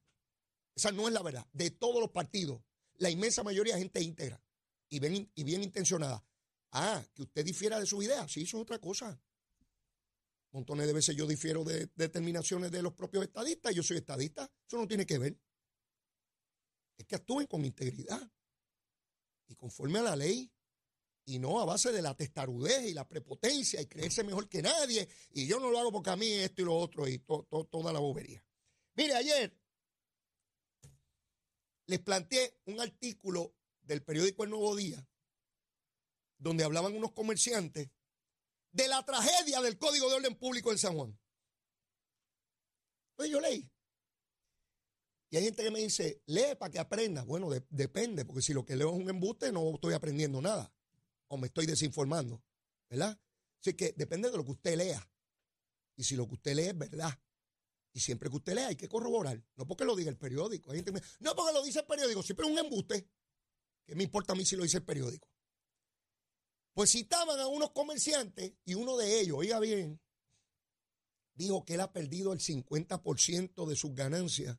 Esa 0.74 0.92
no 0.92 1.08
es 1.08 1.12
la 1.12 1.22
verdad. 1.22 1.46
De 1.52 1.70
todos 1.70 2.00
los 2.00 2.10
partidos, 2.10 2.62
la 2.94 3.10
inmensa 3.10 3.42
mayoría 3.42 3.74
es 3.74 3.80
gente 3.80 4.00
íntegra 4.00 4.42
y 4.88 5.00
bien, 5.00 5.30
y 5.34 5.44
bien 5.44 5.62
intencionada. 5.62 6.24
Ah, 6.70 7.04
que 7.14 7.22
usted 7.22 7.44
difiera 7.44 7.78
de 7.78 7.86
su 7.86 8.02
idea, 8.02 8.26
sí, 8.28 8.42
eso 8.42 8.56
es 8.58 8.62
otra 8.62 8.78
cosa. 8.78 9.20
Montones 10.52 10.86
de 10.86 10.92
veces 10.92 11.14
yo 11.14 11.26
difiero 11.26 11.62
de 11.64 11.90
determinaciones 11.94 12.70
de 12.70 12.82
los 12.82 12.94
propios 12.94 13.24
estadistas, 13.24 13.74
yo 13.74 13.82
soy 13.82 13.98
estadista, 13.98 14.50
eso 14.66 14.78
no 14.78 14.88
tiene 14.88 15.04
que 15.04 15.18
ver. 15.18 15.38
Es 16.96 17.06
que 17.06 17.16
actúen 17.16 17.46
con 17.46 17.64
integridad 17.64 18.30
y 19.46 19.54
conforme 19.54 19.98
a 19.98 20.02
la 20.02 20.16
ley 20.16 20.50
y 21.26 21.38
no 21.38 21.60
a 21.60 21.66
base 21.66 21.92
de 21.92 22.00
la 22.00 22.14
testarudez 22.14 22.86
y 22.86 22.94
la 22.94 23.06
prepotencia 23.06 23.80
y 23.80 23.86
creerse 23.86 24.24
mejor 24.24 24.48
que 24.48 24.62
nadie. 24.62 25.08
Y 25.32 25.46
yo 25.46 25.60
no 25.60 25.70
lo 25.70 25.78
hago 25.78 25.92
porque 25.92 26.10
a 26.10 26.16
mí 26.16 26.32
esto 26.32 26.62
y 26.62 26.64
lo 26.64 26.76
otro 26.76 27.06
y 27.06 27.18
toda 27.18 27.92
la 27.92 27.98
bobería. 27.98 28.42
Mire, 28.94 29.14
ayer 29.14 29.54
les 31.86 32.00
planteé 32.00 32.58
un 32.64 32.80
artículo 32.80 33.54
del 33.82 34.02
periódico 34.02 34.44
El 34.44 34.50
Nuevo 34.50 34.74
Día 34.74 35.06
donde 36.38 36.64
hablaban 36.64 36.94
unos 36.94 37.12
comerciantes 37.12 37.90
de 38.78 38.86
la 38.86 39.04
tragedia 39.04 39.60
del 39.60 39.76
Código 39.76 40.08
de 40.08 40.14
Orden 40.14 40.36
Público 40.36 40.70
en 40.70 40.78
San 40.78 40.94
Juan. 40.94 41.18
Pues 43.16 43.28
yo 43.28 43.40
leí. 43.40 43.68
Y 45.30 45.36
hay 45.36 45.44
gente 45.44 45.64
que 45.64 45.70
me 45.72 45.80
dice, 45.80 46.22
lee 46.26 46.54
para 46.56 46.70
que 46.70 46.78
aprenda. 46.78 47.24
Bueno, 47.24 47.50
depende, 47.68 48.24
porque 48.24 48.40
si 48.40 48.54
lo 48.54 48.64
que 48.64 48.76
leo 48.76 48.90
es 48.90 48.96
un 48.96 49.10
embuste, 49.10 49.50
no 49.50 49.74
estoy 49.74 49.94
aprendiendo 49.94 50.40
nada 50.40 50.72
o 51.26 51.36
me 51.36 51.48
estoy 51.48 51.66
desinformando, 51.66 52.42
¿verdad? 52.88 53.20
Así 53.60 53.74
que 53.74 53.92
depende 53.96 54.30
de 54.30 54.36
lo 54.36 54.44
que 54.44 54.52
usted 54.52 54.76
lea. 54.76 55.10
Y 55.96 56.04
si 56.04 56.14
lo 56.14 56.28
que 56.28 56.34
usted 56.34 56.54
lee 56.54 56.68
es 56.68 56.78
verdad. 56.78 57.20
Y 57.92 57.98
siempre 57.98 58.30
que 58.30 58.36
usted 58.36 58.54
lea 58.54 58.68
hay 58.68 58.76
que 58.76 58.88
corroborar. 58.88 59.42
No 59.56 59.66
porque 59.66 59.84
lo 59.84 59.96
diga 59.96 60.10
el 60.10 60.16
periódico. 60.16 60.72
no 61.18 61.34
porque 61.34 61.52
lo 61.52 61.64
dice 61.64 61.80
el 61.80 61.86
periódico, 61.86 62.22
siempre 62.22 62.46
es 62.46 62.52
un 62.52 62.58
embuste. 62.58 63.08
¿Qué 63.84 63.96
me 63.96 64.04
importa 64.04 64.34
a 64.34 64.36
mí 64.36 64.46
si 64.46 64.54
lo 64.54 64.62
dice 64.62 64.76
el 64.76 64.84
periódico? 64.84 65.28
Pues 66.78 66.92
citaban 66.92 67.40
a 67.40 67.48
unos 67.48 67.72
comerciantes 67.72 68.52
y 68.64 68.74
uno 68.74 68.96
de 68.96 69.18
ellos, 69.18 69.36
oiga 69.36 69.58
bien, 69.58 70.00
dijo 71.34 71.64
que 71.64 71.74
él 71.74 71.80
ha 71.80 71.92
perdido 71.92 72.32
el 72.32 72.38
50% 72.38 73.66
de 73.66 73.74
sus 73.74 73.96
ganancias 73.96 74.56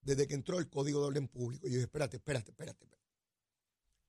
desde 0.00 0.26
que 0.26 0.34
entró 0.34 0.58
el 0.58 0.68
Código 0.68 0.98
de 1.00 1.06
Orden 1.06 1.28
Público. 1.28 1.68
Y 1.68 1.70
yo 1.70 1.76
dije, 1.76 1.84
espérate, 1.84 2.16
espérate, 2.16 2.50
espérate. 2.50 2.84
espérate. 2.84 3.12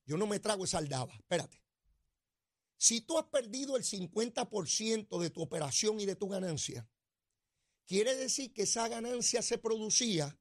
Yo 0.04 0.16
no 0.16 0.26
me 0.26 0.40
trago 0.40 0.64
esa 0.64 0.78
aldaba, 0.78 1.14
espérate. 1.14 1.62
Si 2.76 3.02
tú 3.02 3.16
has 3.16 3.26
perdido 3.26 3.76
el 3.76 3.84
50% 3.84 5.20
de 5.20 5.30
tu 5.30 5.40
operación 5.40 6.00
y 6.00 6.06
de 6.06 6.16
tu 6.16 6.28
ganancia, 6.28 6.90
quiere 7.86 8.16
decir 8.16 8.52
que 8.52 8.62
esa 8.62 8.88
ganancia 8.88 9.42
se 9.42 9.58
producía 9.58 10.36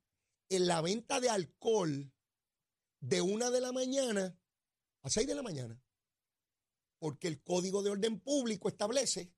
en 0.50 0.66
la 0.66 0.82
venta 0.82 1.20
de 1.20 1.30
alcohol 1.30 2.12
de 3.02 3.22
una 3.22 3.52
de 3.52 3.62
la 3.62 3.72
mañana 3.72 4.36
a 5.04 5.12
seis 5.12 5.28
de 5.28 5.36
la 5.36 5.44
mañana. 5.44 5.80
Porque 7.00 7.28
el 7.28 7.42
Código 7.44 7.84
de 7.84 7.92
Orden 7.92 8.20
Público 8.20 8.70
establece 8.70 9.32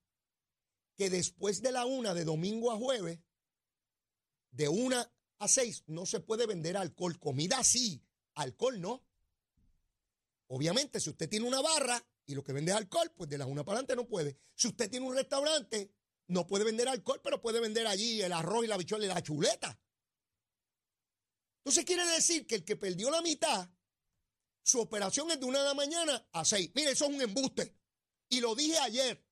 que 0.96 1.10
después 1.10 1.62
de 1.62 1.72
la 1.72 1.86
una 1.86 2.14
de 2.14 2.24
domingo 2.24 2.70
a 2.70 2.76
jueves, 2.76 3.20
de 4.50 4.68
una 4.68 5.12
a 5.38 5.48
seis, 5.48 5.84
no 5.86 6.06
se 6.06 6.20
puede 6.20 6.46
vender 6.46 6.76
alcohol. 6.76 7.18
Comida 7.18 7.62
sí, 7.64 8.02
alcohol 8.34 8.80
no. 8.80 9.04
Obviamente, 10.48 11.00
si 11.00 11.10
usted 11.10 11.28
tiene 11.28 11.46
una 11.46 11.60
barra 11.60 12.04
y 12.26 12.34
lo 12.34 12.42
que 12.42 12.52
vende 12.52 12.72
es 12.72 12.76
alcohol, 12.76 13.12
pues 13.16 13.30
de 13.30 13.38
la 13.38 13.46
una 13.46 13.64
para 13.64 13.78
adelante 13.78 13.96
no 13.96 14.06
puede. 14.06 14.36
Si 14.54 14.68
usted 14.68 14.90
tiene 14.90 15.06
un 15.06 15.14
restaurante, 15.14 15.92
no 16.26 16.46
puede 16.46 16.64
vender 16.64 16.88
alcohol, 16.88 17.20
pero 17.22 17.40
puede 17.40 17.60
vender 17.60 17.86
allí 17.86 18.20
el 18.20 18.32
arroz 18.32 18.64
y 18.64 18.68
la 18.68 18.76
bichuela 18.76 19.04
y 19.04 19.08
la 19.08 19.22
chuleta. 19.22 19.80
Entonces 21.58 21.84
quiere 21.84 22.06
decir 22.06 22.46
que 22.46 22.56
el 22.56 22.64
que 22.64 22.76
perdió 22.76 23.10
la 23.10 23.22
mitad, 23.22 23.68
su 24.62 24.80
operación 24.80 25.30
es 25.30 25.40
de 25.40 25.46
una 25.46 25.60
de 25.60 25.64
la 25.66 25.74
mañana 25.74 26.28
a 26.32 26.44
seis. 26.44 26.70
Mire, 26.74 26.92
eso 26.92 27.06
es 27.06 27.10
un 27.14 27.20
embuste. 27.20 27.76
Y 28.28 28.40
lo 28.40 28.54
dije 28.54 28.78
ayer. 28.78 29.24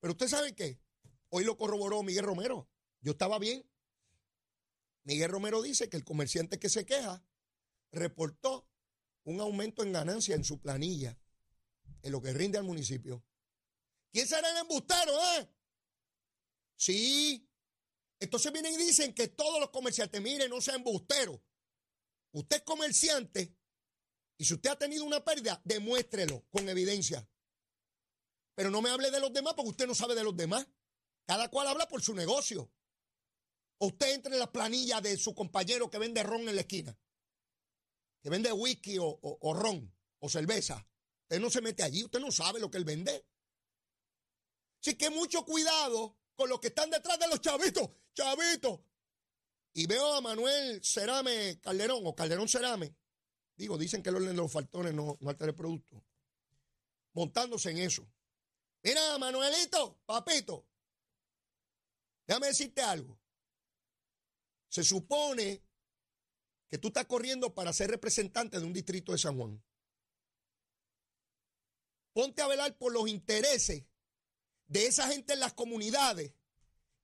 Pero 0.00 0.12
usted 0.12 0.28
sabe 0.28 0.54
qué? 0.54 0.80
Hoy 1.30 1.44
lo 1.44 1.56
corroboró 1.56 2.02
Miguel 2.02 2.24
Romero. 2.24 2.68
Yo 3.00 3.12
estaba 3.12 3.38
bien. 3.38 3.68
Miguel 5.04 5.30
Romero 5.30 5.62
dice 5.62 5.88
que 5.88 5.96
el 5.96 6.04
comerciante 6.04 6.58
que 6.58 6.68
se 6.68 6.84
queja 6.84 7.24
reportó 7.92 8.68
un 9.24 9.40
aumento 9.40 9.82
en 9.82 9.92
ganancia 9.92 10.34
en 10.34 10.44
su 10.44 10.60
planilla 10.60 11.18
en 12.02 12.12
lo 12.12 12.22
que 12.22 12.32
rinde 12.32 12.58
al 12.58 12.64
municipio. 12.64 13.24
¿Quién 14.12 14.26
será 14.26 14.50
el 14.50 14.56
embustero, 14.58 15.12
eh? 15.34 15.48
Sí. 16.76 17.48
Entonces 18.20 18.52
vienen 18.52 18.74
y 18.74 18.76
dicen 18.78 19.12
que 19.12 19.28
todos 19.28 19.60
los 19.60 19.70
comerciantes, 19.70 20.20
miren, 20.22 20.50
no 20.50 20.60
sea 20.60 20.76
embustero. 20.76 21.42
Usted 22.32 22.58
es 22.58 22.62
comerciante 22.62 23.55
y 24.38 24.44
si 24.44 24.54
usted 24.54 24.70
ha 24.70 24.78
tenido 24.78 25.04
una 25.04 25.24
pérdida, 25.24 25.60
demuéstrelo 25.64 26.44
con 26.50 26.68
evidencia. 26.68 27.26
Pero 28.54 28.70
no 28.70 28.82
me 28.82 28.90
hable 28.90 29.10
de 29.10 29.20
los 29.20 29.32
demás 29.32 29.54
porque 29.54 29.70
usted 29.70 29.86
no 29.86 29.94
sabe 29.94 30.14
de 30.14 30.24
los 30.24 30.36
demás. 30.36 30.66
Cada 31.26 31.48
cual 31.48 31.68
habla 31.68 31.88
por 31.88 32.02
su 32.02 32.14
negocio. 32.14 32.70
O 33.78 33.88
usted 33.88 34.14
entra 34.14 34.32
en 34.32 34.38
la 34.38 34.50
planilla 34.50 35.00
de 35.00 35.16
su 35.16 35.34
compañero 35.34 35.90
que 35.90 35.98
vende 35.98 36.22
ron 36.22 36.48
en 36.48 36.54
la 36.54 36.62
esquina, 36.62 36.98
que 38.22 38.30
vende 38.30 38.50
whisky 38.52 38.96
o, 38.98 39.18
o 39.20 39.54
ron 39.54 39.94
o 40.20 40.28
cerveza. 40.30 40.86
Usted 41.22 41.40
no 41.40 41.50
se 41.50 41.60
mete 41.60 41.82
allí, 41.82 42.04
usted 42.04 42.20
no 42.20 42.30
sabe 42.30 42.60
lo 42.60 42.70
que 42.70 42.78
él 42.78 42.84
vende. 42.84 43.26
Así 44.80 44.96
que 44.96 45.10
mucho 45.10 45.44
cuidado 45.44 46.16
con 46.36 46.48
los 46.48 46.60
que 46.60 46.68
están 46.68 46.90
detrás 46.90 47.18
de 47.18 47.28
los 47.28 47.40
chavitos, 47.40 47.90
chavitos. 48.14 48.80
Y 49.74 49.86
veo 49.86 50.14
a 50.14 50.20
Manuel 50.22 50.80
Cerame 50.82 51.60
Calderón 51.60 52.00
o 52.04 52.14
Calderón 52.14 52.48
Cerame. 52.48 52.94
Digo, 53.56 53.78
dicen 53.78 54.02
que 54.02 54.10
el 54.10 54.16
orden 54.16 54.30
de 54.30 54.34
los 54.34 54.52
faltones 54.52 54.94
no, 54.94 55.16
no 55.20 55.30
altera 55.30 55.50
el 55.50 55.56
producto. 55.56 56.02
Montándose 57.14 57.70
en 57.70 57.78
eso. 57.78 58.06
Mira, 58.82 59.18
Manuelito, 59.18 59.98
papito. 60.04 60.66
Déjame 62.26 62.48
decirte 62.48 62.82
algo. 62.82 63.18
Se 64.68 64.84
supone 64.84 65.62
que 66.68 66.78
tú 66.78 66.88
estás 66.88 67.06
corriendo 67.06 67.54
para 67.54 67.72
ser 67.72 67.90
representante 67.90 68.58
de 68.58 68.66
un 68.66 68.72
distrito 68.72 69.12
de 69.12 69.18
San 69.18 69.36
Juan. 69.36 69.62
Ponte 72.12 72.42
a 72.42 72.48
velar 72.48 72.76
por 72.76 72.92
los 72.92 73.08
intereses 73.08 73.84
de 74.66 74.86
esa 74.86 75.08
gente 75.08 75.34
en 75.34 75.40
las 75.40 75.54
comunidades 75.54 76.32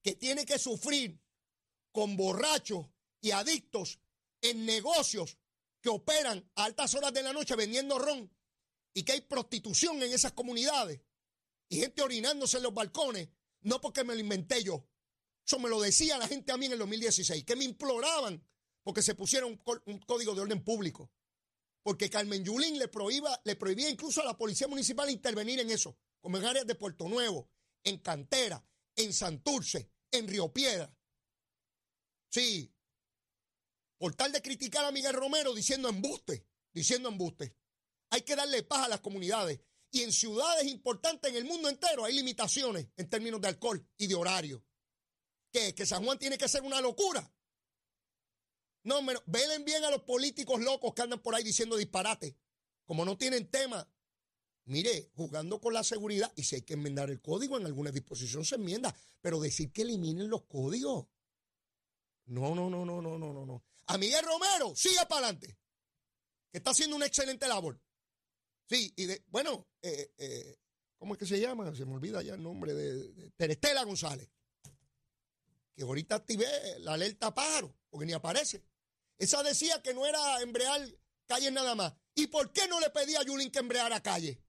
que 0.02 0.14
tiene 0.14 0.44
que 0.44 0.58
sufrir 0.58 1.18
con 1.92 2.16
borrachos 2.16 2.86
y 3.20 3.30
adictos 3.30 4.00
en 4.40 4.66
negocios 4.66 5.38
que 5.82 5.90
operan 5.90 6.48
a 6.54 6.64
altas 6.64 6.94
horas 6.94 7.12
de 7.12 7.22
la 7.22 7.32
noche 7.32 7.56
vendiendo 7.56 7.98
ron 7.98 8.30
y 8.94 9.02
que 9.02 9.12
hay 9.12 9.20
prostitución 9.22 10.02
en 10.02 10.12
esas 10.12 10.32
comunidades 10.32 11.00
y 11.68 11.80
gente 11.80 12.02
orinándose 12.02 12.58
en 12.58 12.62
los 12.62 12.74
balcones, 12.74 13.28
no 13.62 13.80
porque 13.80 14.04
me 14.04 14.14
lo 14.14 14.20
inventé 14.20 14.62
yo. 14.62 14.86
Eso 15.44 15.58
me 15.58 15.68
lo 15.68 15.80
decía 15.80 16.18
la 16.18 16.28
gente 16.28 16.52
a 16.52 16.56
mí 16.56 16.66
en 16.66 16.72
el 16.72 16.78
2016, 16.78 17.44
que 17.44 17.56
me 17.56 17.64
imploraban 17.64 18.46
porque 18.82 19.02
se 19.02 19.14
pusieron 19.14 19.60
un, 19.86 19.98
código 20.00 20.34
de 20.34 20.40
orden 20.40 20.62
público. 20.62 21.10
Porque 21.82 22.10
Carmen 22.10 22.44
Yulín 22.44 22.78
le, 22.78 22.90
le 23.44 23.56
prohibía 23.56 23.90
incluso 23.90 24.22
a 24.22 24.24
la 24.24 24.38
Policía 24.38 24.68
Municipal 24.68 25.10
intervenir 25.10 25.58
en 25.60 25.70
eso, 25.70 25.96
como 26.20 26.36
en 26.36 26.44
áreas 26.44 26.66
de 26.66 26.76
Puerto 26.76 27.08
Nuevo, 27.08 27.50
en 27.82 27.98
Cantera, 27.98 28.64
en 28.94 29.12
Santurce, 29.12 29.90
en 30.12 30.28
Río 30.28 30.52
Piedra. 30.52 30.94
Sí. 32.30 32.71
Por 34.02 34.16
tal 34.16 34.32
de 34.32 34.42
criticar 34.42 34.84
a 34.84 34.90
Miguel 34.90 35.12
Romero 35.12 35.54
diciendo 35.54 35.88
embuste, 35.88 36.44
diciendo 36.72 37.08
embuste. 37.08 37.54
Hay 38.10 38.22
que 38.22 38.34
darle 38.34 38.64
paz 38.64 38.86
a 38.86 38.88
las 38.88 39.00
comunidades. 39.00 39.60
Y 39.92 40.00
en 40.00 40.12
ciudades 40.12 40.66
importantes 40.66 41.30
en 41.30 41.36
el 41.36 41.44
mundo 41.44 41.68
entero 41.68 42.04
hay 42.04 42.12
limitaciones 42.12 42.88
en 42.96 43.08
términos 43.08 43.40
de 43.40 43.46
alcohol 43.46 43.88
y 43.96 44.08
de 44.08 44.16
horario. 44.16 44.66
¿Qué? 45.52 45.72
¿Que 45.72 45.86
San 45.86 46.04
Juan 46.04 46.18
tiene 46.18 46.36
que 46.36 46.48
ser 46.48 46.62
una 46.62 46.80
locura? 46.80 47.32
No, 48.82 49.06
pero 49.06 49.22
velen 49.26 49.64
bien 49.64 49.84
a 49.84 49.90
los 49.92 50.02
políticos 50.02 50.60
locos 50.60 50.94
que 50.94 51.02
andan 51.02 51.22
por 51.22 51.36
ahí 51.36 51.44
diciendo 51.44 51.76
disparate. 51.76 52.36
Como 52.84 53.04
no 53.04 53.16
tienen 53.16 53.52
tema, 53.52 53.88
Mire, 54.64 55.10
jugando 55.14 55.60
con 55.60 55.74
la 55.74 55.84
seguridad, 55.84 56.32
y 56.34 56.42
si 56.42 56.56
hay 56.56 56.62
que 56.62 56.74
enmendar 56.74 57.08
el 57.10 57.20
código, 57.20 57.56
en 57.56 57.66
alguna 57.66 57.92
disposición 57.92 58.44
se 58.44 58.56
enmienda, 58.56 58.96
pero 59.20 59.40
decir 59.40 59.70
que 59.72 59.82
eliminen 59.82 60.28
los 60.28 60.42
códigos. 60.42 61.06
No, 62.32 62.54
no, 62.54 62.70
no, 62.70 62.86
no, 62.86 63.02
no, 63.02 63.18
no, 63.18 63.32
no, 63.34 63.44
no. 63.44 63.62
A 63.88 63.98
Miguel 63.98 64.24
Romero, 64.24 64.74
siga 64.74 65.06
para 65.06 65.26
adelante, 65.26 65.58
que 66.50 66.58
está 66.58 66.70
haciendo 66.70 66.96
una 66.96 67.04
excelente 67.04 67.46
labor. 67.46 67.78
Sí, 68.66 68.90
y 68.96 69.04
de, 69.04 69.22
bueno, 69.26 69.68
eh, 69.82 70.14
eh, 70.16 70.56
¿cómo 70.96 71.12
es 71.12 71.18
que 71.18 71.26
se 71.26 71.38
llama? 71.38 71.74
Se 71.74 71.84
me 71.84 71.92
olvida 71.92 72.22
ya 72.22 72.32
el 72.32 72.42
nombre 72.42 72.72
de, 72.72 73.32
Terestela 73.36 73.84
González. 73.84 74.30
Que 75.76 75.82
ahorita 75.82 76.14
activé 76.14 76.46
la 76.78 76.94
alerta 76.94 77.34
pájaro, 77.34 77.76
porque 77.90 78.06
ni 78.06 78.14
aparece. 78.14 78.64
Esa 79.18 79.42
decía 79.42 79.82
que 79.82 79.92
no 79.92 80.06
era 80.06 80.40
embrear 80.40 80.80
calles 81.26 81.52
nada 81.52 81.74
más. 81.74 81.92
¿Y 82.14 82.28
por 82.28 82.50
qué 82.50 82.66
no 82.66 82.80
le 82.80 82.88
pedía 82.88 83.20
a 83.20 83.24
Yulín 83.24 83.50
que 83.50 83.58
embreara 83.58 84.02
calle? 84.02 84.42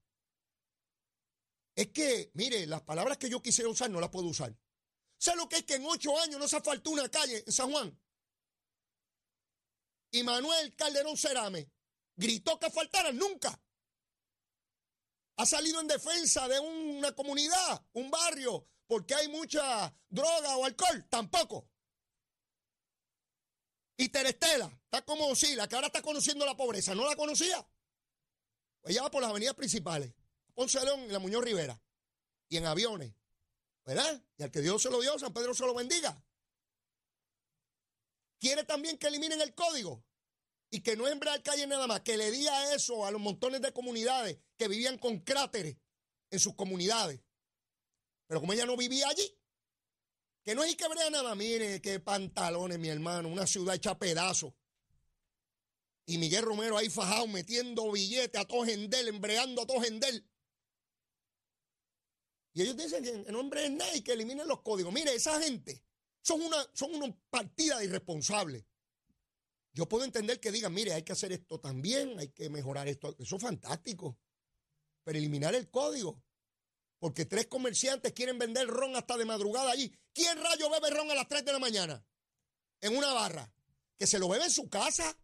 Es 1.74 1.88
que, 1.88 2.30
mire, 2.32 2.66
las 2.66 2.80
palabras 2.80 3.18
que 3.18 3.28
yo 3.28 3.42
quisiera 3.42 3.68
usar 3.68 3.90
no 3.90 4.00
las 4.00 4.08
puedo 4.08 4.28
usar. 4.28 4.56
¿Sabe 5.18 5.38
lo 5.38 5.48
que 5.48 5.56
es 5.56 5.64
que 5.64 5.74
en 5.74 5.86
ocho 5.86 6.18
años 6.20 6.38
no 6.38 6.48
se 6.48 6.60
faltó 6.60 6.90
una 6.90 7.08
calle 7.08 7.42
en 7.46 7.52
San 7.52 7.70
Juan? 7.70 7.98
Y 10.10 10.22
Manuel 10.22 10.76
Calderón 10.76 11.16
Cerame 11.16 11.70
gritó 12.16 12.58
que 12.58 12.70
faltara 12.70 13.12
nunca. 13.12 13.60
Ha 15.36 15.46
salido 15.46 15.80
en 15.80 15.88
defensa 15.88 16.46
de 16.46 16.60
una 16.60 17.12
comunidad, 17.14 17.84
un 17.94 18.10
barrio, 18.10 18.68
porque 18.86 19.14
hay 19.14 19.28
mucha 19.28 19.92
droga 20.08 20.56
o 20.56 20.64
alcohol. 20.64 21.04
Tampoco. 21.08 21.68
Y 23.96 24.08
Terestela, 24.08 24.66
está 24.84 25.04
como 25.04 25.34
si 25.34 25.54
la 25.54 25.68
que 25.68 25.74
ahora 25.74 25.88
está 25.88 26.02
conociendo 26.02 26.44
la 26.44 26.56
pobreza, 26.56 26.94
¿no 26.94 27.08
la 27.08 27.16
conocía? 27.16 27.66
Ella 28.84 29.02
va 29.02 29.10
por 29.10 29.22
las 29.22 29.30
avenidas 29.30 29.54
principales. 29.54 30.12
Ponce 30.54 30.80
León 30.84 31.04
y 31.04 31.08
la 31.08 31.18
Muñoz 31.18 31.42
Rivera. 31.42 31.80
Y 32.48 32.56
en 32.56 32.66
aviones. 32.66 33.14
¿Verdad? 33.84 34.22
Y 34.38 34.42
al 34.42 34.50
que 34.50 34.60
Dios 34.60 34.82
se 34.82 34.90
lo 34.90 35.00
dio, 35.00 35.18
San 35.18 35.32
Pedro 35.32 35.54
se 35.54 35.66
lo 35.66 35.74
bendiga. 35.74 36.22
Quiere 38.38 38.64
también 38.64 38.98
que 38.98 39.06
eliminen 39.06 39.40
el 39.40 39.54
código. 39.54 40.04
Y 40.70 40.80
que 40.80 40.96
no 40.96 41.06
embrear 41.06 41.42
calle 41.42 41.66
nada 41.66 41.86
más. 41.86 42.00
Que 42.00 42.16
le 42.16 42.30
diga 42.30 42.74
eso 42.74 43.06
a 43.06 43.10
los 43.10 43.20
montones 43.20 43.60
de 43.60 43.72
comunidades 43.72 44.38
que 44.56 44.68
vivían 44.68 44.98
con 44.98 45.18
cráteres 45.20 45.76
en 46.30 46.40
sus 46.40 46.54
comunidades. 46.54 47.20
Pero 48.26 48.40
como 48.40 48.52
ella 48.52 48.66
no 48.66 48.76
vivía 48.76 49.08
allí, 49.08 49.38
que 50.42 50.54
no 50.54 50.62
hay 50.62 50.74
que 50.74 50.88
brea 50.88 51.10
nada. 51.10 51.34
Mire 51.34 51.80
qué 51.80 52.00
pantalones, 52.00 52.78
mi 52.78 52.88
hermano. 52.88 53.28
Una 53.28 53.46
ciudad 53.46 53.74
hecha 53.74 53.98
pedazos. 53.98 54.52
Y 56.06 56.18
Miguel 56.18 56.44
Romero 56.44 56.76
ahí 56.76 56.90
fajado, 56.90 57.26
metiendo 57.26 57.90
billetes 57.90 58.40
a 58.40 58.44
todo 58.44 58.64
gendel, 58.64 59.08
embreando 59.08 59.62
a 59.62 59.66
todo 59.66 59.80
gendel. 59.80 60.26
Y 62.54 62.62
ellos 62.62 62.76
dicen 62.76 63.02
que 63.02 63.10
en 63.10 63.32
nombre 63.32 63.62
de 63.62 63.70
nada 63.70 63.90
que 64.02 64.12
eliminen 64.12 64.46
los 64.46 64.62
códigos. 64.62 64.94
Mire, 64.94 65.12
esa 65.12 65.42
gente 65.42 65.82
son 66.22 66.40
una, 66.40 66.56
son 66.72 66.94
una 66.94 67.14
partida 67.28 67.78
de 67.78 67.86
irresponsables. 67.86 68.64
Yo 69.72 69.88
puedo 69.88 70.04
entender 70.04 70.38
que 70.38 70.52
digan, 70.52 70.72
mire, 70.72 70.92
hay 70.92 71.02
que 71.02 71.12
hacer 71.12 71.32
esto 71.32 71.58
también, 71.58 72.16
hay 72.16 72.28
que 72.28 72.48
mejorar 72.48 72.86
esto. 72.86 73.16
Eso 73.18 73.36
es 73.36 73.42
fantástico. 73.42 74.20
Pero 75.02 75.18
eliminar 75.18 75.52
el 75.56 75.68
código. 75.68 76.22
Porque 77.00 77.26
tres 77.26 77.48
comerciantes 77.48 78.12
quieren 78.12 78.38
vender 78.38 78.68
ron 78.68 78.94
hasta 78.94 79.16
de 79.16 79.24
madrugada 79.24 79.72
allí. 79.72 79.92
¿Quién 80.12 80.40
rayo 80.40 80.70
bebe 80.70 80.90
ron 80.90 81.10
a 81.10 81.14
las 81.16 81.26
3 81.26 81.44
de 81.44 81.52
la 81.52 81.58
mañana? 81.58 82.06
En 82.80 82.96
una 82.96 83.12
barra. 83.12 83.52
Que 83.98 84.06
se 84.06 84.20
lo 84.20 84.28
bebe 84.28 84.44
en 84.44 84.50
su 84.52 84.70
casa. 84.70 85.18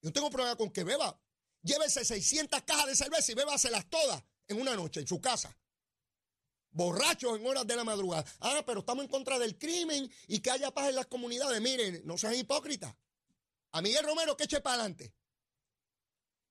Yo 0.00 0.10
tengo 0.10 0.30
problema 0.30 0.56
con 0.56 0.70
que 0.70 0.84
beba. 0.84 1.20
Llévese 1.62 2.02
600 2.02 2.62
cajas 2.62 2.86
de 2.86 2.96
cerveza 2.96 3.30
y 3.30 3.34
bébaselas 3.34 3.90
todas 3.90 4.24
en 4.46 4.58
una 4.58 4.74
noche 4.74 5.00
en 5.00 5.06
su 5.06 5.20
casa 5.20 5.54
borrachos 6.70 7.38
en 7.38 7.46
horas 7.46 7.66
de 7.66 7.76
la 7.76 7.84
madrugada. 7.84 8.24
Ah, 8.40 8.62
pero 8.66 8.80
estamos 8.80 9.04
en 9.04 9.10
contra 9.10 9.38
del 9.38 9.58
crimen 9.58 10.10
y 10.26 10.40
que 10.40 10.50
haya 10.50 10.72
paz 10.72 10.88
en 10.88 10.96
las 10.96 11.06
comunidades. 11.06 11.60
Miren, 11.60 12.02
no 12.04 12.18
sean 12.18 12.34
hipócritas. 12.34 12.94
A 13.72 13.82
Miguel 13.82 14.04
Romero 14.04 14.36
que 14.36 14.44
eche 14.44 14.60
para 14.60 14.76
adelante. 14.76 15.14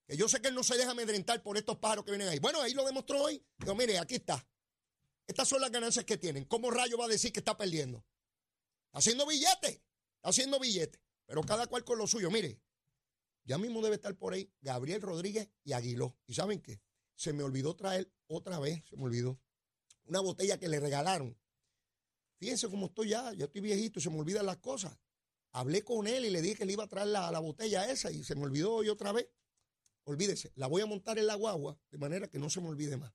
Que 0.06 0.16
yo 0.16 0.30
sé 0.30 0.42
que 0.42 0.50
él 0.50 0.56
no 0.56 0.64
se 0.64 0.78
deja 0.78 0.92
amedrentar 0.92 1.42
por 1.44 1.58
estos 1.58 1.78
pájaros 1.78 2.06
que 2.06 2.12
vienen 2.12 2.30
ahí. 2.30 2.40
Bueno, 2.40 2.62
ahí 2.62 2.74
lo 2.74 2.86
demostró 2.86 3.24
hoy. 3.24 3.44
Pero 3.58 3.76
mire, 3.76 3.98
aquí 3.98 4.16
está. 4.16 4.48
Estas 5.28 5.48
son 5.48 5.60
las 5.60 5.72
ganancias 5.72 6.06
que 6.06 6.18
tienen. 6.18 6.46
¿Cómo 6.46 6.72
rayo 6.72 6.98
va 6.98 7.06
a 7.06 7.10
decir 7.10 7.34
que 7.34 7.40
está 7.40 7.58
perdiendo? 7.58 8.06
Haciendo 8.94 9.26
billete. 9.26 9.84
Está 10.16 10.30
haciendo 10.30 10.60
billete. 10.60 11.02
Pero 11.26 11.42
cada 11.44 11.68
cual 11.68 11.84
con 11.84 11.98
lo 11.98 12.08
suyo. 12.08 12.32
Mire, 12.32 12.62
ya 13.44 13.58
mismo 13.58 13.82
debe 13.82 13.96
estar 13.96 14.16
por 14.16 14.34
ahí 14.34 14.50
Gabriel 14.62 15.02
Rodríguez 15.02 15.50
y 15.64 15.74
Aguiló. 15.74 16.18
¿Y 16.26 16.34
saben 16.34 16.62
qué? 16.62 16.82
Se 17.16 17.34
me 17.34 17.44
olvidó 17.44 17.76
traer 17.76 18.10
otra 18.28 18.60
vez, 18.60 18.86
se 18.88 18.96
me 18.96 19.04
olvidó 19.04 19.42
una 20.08 20.22
botella 20.22 20.58
que 20.58 20.68
le 20.68 20.80
regalaron. 20.80 21.38
Fíjense 22.40 22.70
cómo 22.70 22.88
estoy 22.88 23.10
ya, 23.10 23.34
ya 23.34 23.46
estoy 23.46 23.62
viejito 23.62 24.00
se 24.00 24.10
me 24.10 24.20
olvidan 24.20 24.46
las 24.46 24.58
cosas. 24.58 24.98
Hablé 25.54 25.84
con 25.84 26.08
él 26.08 26.26
y 26.26 26.30
le 26.30 26.42
dije 26.42 26.56
que 26.56 26.66
le 26.66 26.74
iba 26.74 26.84
a 26.84 26.88
traer 26.88 27.08
la, 27.08 27.32
la 27.32 27.40
botella 27.40 27.90
esa 27.90 28.12
y 28.12 28.24
se 28.24 28.36
me 28.36 28.44
olvidó 28.44 28.76
hoy 28.76 28.90
otra 28.90 29.12
vez. 29.12 29.28
Olvídese, 30.04 30.52
la 30.56 30.68
voy 30.68 30.82
a 30.82 30.86
montar 30.86 31.18
en 31.18 31.28
la 31.28 31.36
guagua 31.36 31.80
de 31.90 31.98
manera 31.98 32.28
que 32.28 32.40
no 32.40 32.50
se 32.50 32.62
me 32.62 32.70
olvide 32.70 32.96
más. 32.96 33.12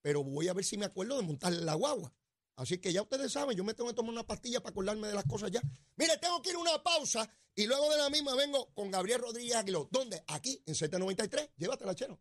Pero 0.00 0.24
voy 0.24 0.48
a 0.48 0.54
ver 0.54 0.64
si 0.64 0.76
me 0.76 0.86
acuerdo 0.86 1.16
de 1.16 1.22
montarla 1.22 1.58
en 1.58 1.66
la 1.66 1.74
guagua. 1.74 2.14
Así 2.56 2.78
que 2.78 2.92
ya 2.92 3.02
ustedes 3.02 3.32
saben, 3.32 3.56
yo 3.56 3.64
me 3.64 3.74
tengo 3.74 3.90
que 3.90 3.96
tomar 3.96 4.12
una 4.12 4.26
pastilla 4.26 4.60
para 4.60 4.70
acordarme 4.70 5.08
de 5.08 5.14
las 5.14 5.24
cosas 5.24 5.50
ya. 5.50 5.60
Mire, 5.96 6.16
tengo 6.18 6.40
que 6.40 6.50
ir 6.50 6.56
a 6.56 6.60
una 6.60 6.82
pausa 6.82 7.28
y 7.54 7.66
luego 7.66 7.90
de 7.90 7.98
la 7.98 8.10
misma 8.10 8.34
vengo 8.34 8.72
con 8.74 8.90
Gabriel 8.90 9.20
Rodríguez 9.20 9.56
Aguiló. 9.56 9.88
¿Dónde? 9.90 10.22
Aquí, 10.28 10.62
en 10.66 10.74
Z93. 10.74 11.50
Llévatela, 11.56 11.94
chero. 11.94 12.20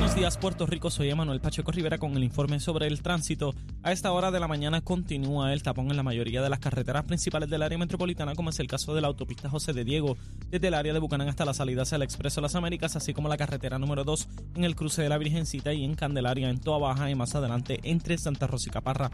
Bueno, 0.00 0.12
Buenos 0.14 0.18
días, 0.18 0.38
Puerto 0.38 0.66
Rico. 0.66 0.90
Soy 0.90 1.10
Emanuel 1.10 1.40
Pacheco 1.40 1.72
Rivera 1.72 1.98
con 1.98 2.16
el 2.16 2.24
informe 2.24 2.58
sobre 2.58 2.86
el 2.86 3.02
tránsito. 3.02 3.54
A 3.82 3.92
esta 3.92 4.10
hora 4.12 4.30
de 4.30 4.40
la 4.40 4.48
mañana 4.48 4.80
continúa 4.80 5.52
el 5.52 5.62
tapón 5.62 5.90
en 5.90 5.96
la 5.96 6.02
mayoría 6.02 6.40
de 6.40 6.48
las 6.48 6.58
carreteras 6.58 7.04
principales 7.04 7.50
del 7.50 7.62
área 7.62 7.76
metropolitana, 7.76 8.34
como 8.34 8.48
es 8.48 8.58
el 8.60 8.66
caso 8.66 8.94
de 8.94 9.02
la 9.02 9.08
autopista 9.08 9.50
José 9.50 9.74
de 9.74 9.84
Diego, 9.84 10.16
desde 10.48 10.68
el 10.68 10.74
área 10.74 10.94
de 10.94 10.98
Bucanán 11.00 11.28
hasta 11.28 11.44
la 11.44 11.52
salida 11.52 11.82
hacia 11.82 11.96
el 11.96 12.02
Expreso 12.02 12.40
las 12.40 12.54
Américas, 12.54 12.96
así 12.96 13.12
como 13.12 13.28
la 13.28 13.36
carretera 13.36 13.78
número 13.78 14.02
2 14.04 14.28
en 14.56 14.64
el 14.64 14.74
cruce 14.74 15.02
de 15.02 15.10
la 15.10 15.18
Virgencita 15.18 15.74
y 15.74 15.84
en 15.84 15.94
Candelaria, 15.96 16.48
en 16.48 16.60
Toa 16.60 16.78
Baja 16.78 17.10
y 17.10 17.14
más 17.14 17.34
adelante 17.34 17.78
entre 17.82 18.16
Santa 18.16 18.46
Rosa 18.46 18.70
y 18.70 18.72
Caparra. 18.72 19.10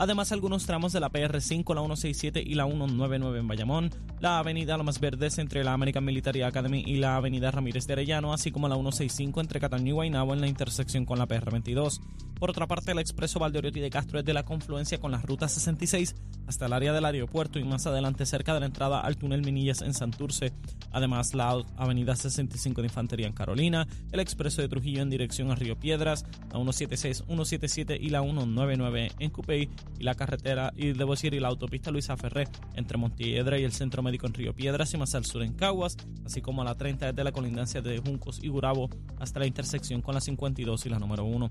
Además, 0.00 0.32
algunos 0.32 0.64
tramos 0.64 0.94
de 0.94 1.00
la 1.00 1.12
PR5, 1.12 1.74
la 1.74 1.82
167 1.82 2.42
y 2.42 2.54
la 2.54 2.64
199 2.64 3.38
en 3.38 3.46
Bayamón, 3.46 3.90
la 4.18 4.38
avenida 4.38 4.78
Lomas 4.78 4.98
Verdes 4.98 5.36
entre 5.36 5.62
la 5.62 5.74
American 5.74 6.06
Military 6.06 6.40
Academy 6.40 6.82
y 6.86 6.96
la 6.96 7.16
avenida 7.16 7.50
Ramírez 7.50 7.86
de 7.86 7.92
Arellano, 7.92 8.32
así 8.32 8.50
como 8.50 8.66
la 8.66 8.76
165 8.76 9.42
entre 9.42 9.60
Cataño 9.60 9.88
y 9.88 9.92
Guaynabo 9.92 10.32
en 10.32 10.40
la 10.40 10.46
intersección 10.46 11.04
con 11.04 11.18
la 11.18 11.28
PR22. 11.28 12.00
Por 12.40 12.48
otra 12.48 12.66
parte, 12.66 12.92
el 12.92 12.98
expreso 12.98 13.38
Valdeoriotti 13.38 13.80
de 13.80 13.90
Castro 13.90 14.18
es 14.18 14.24
de 14.24 14.32
la 14.32 14.44
confluencia 14.44 14.98
con 14.98 15.10
la 15.10 15.18
ruta 15.18 15.46
66 15.46 16.14
hasta 16.46 16.64
el 16.64 16.72
área 16.72 16.94
del 16.94 17.04
aeropuerto 17.04 17.58
y 17.58 17.64
más 17.64 17.86
adelante 17.86 18.24
cerca 18.24 18.54
de 18.54 18.60
la 18.60 18.66
entrada 18.66 19.00
al 19.00 19.18
túnel 19.18 19.42
Minillas 19.42 19.82
en 19.82 19.92
Santurce. 19.92 20.54
Además, 20.90 21.34
la 21.34 21.62
avenida 21.76 22.16
65 22.16 22.80
de 22.80 22.86
Infantería 22.86 23.26
en 23.26 23.34
Carolina, 23.34 23.86
el 24.10 24.20
expreso 24.20 24.62
de 24.62 24.68
Trujillo 24.68 25.02
en 25.02 25.10
dirección 25.10 25.50
a 25.50 25.54
Río 25.54 25.78
Piedras, 25.78 26.24
la 26.44 26.56
176, 26.56 27.24
177 27.26 27.98
y 28.00 28.08
la 28.08 28.22
199 28.22 29.12
en 29.18 29.30
Cupey 29.30 29.68
y 29.98 30.02
la 30.02 30.14
carretera, 30.14 30.72
y 30.74 30.94
debo 30.94 31.12
decir, 31.12 31.34
y 31.34 31.40
la 31.40 31.48
autopista 31.48 31.90
Luisa 31.90 32.16
Ferré 32.16 32.48
entre 32.74 32.96
Montiedra 32.96 33.58
y 33.58 33.64
el 33.64 33.72
Centro 33.72 34.02
Médico 34.02 34.26
en 34.26 34.32
Río 34.32 34.54
Piedras 34.54 34.94
y 34.94 34.96
más 34.96 35.14
al 35.14 35.26
sur 35.26 35.42
en 35.42 35.52
Caguas, 35.52 35.98
así 36.24 36.40
como 36.40 36.64
la 36.64 36.74
30 36.74 37.12
desde 37.12 37.22
la 37.22 37.32
colindancia 37.32 37.82
de 37.82 37.98
Juncos 37.98 38.42
y 38.42 38.48
Gurabo 38.48 38.88
hasta 39.18 39.40
la 39.40 39.46
intersección 39.46 40.00
con 40.00 40.14
la 40.14 40.22
52 40.22 40.86
y 40.86 40.88
la 40.88 40.98
número 40.98 41.26
1. 41.26 41.48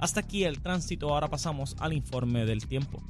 Hasta 0.00 0.20
aquí 0.20 0.44
el 0.44 0.60
tránsito, 0.60 1.12
ahora 1.12 1.28
pasamos 1.28 1.74
al 1.80 1.92
informe 1.92 2.44
del 2.44 2.66
tiempo. 2.66 3.02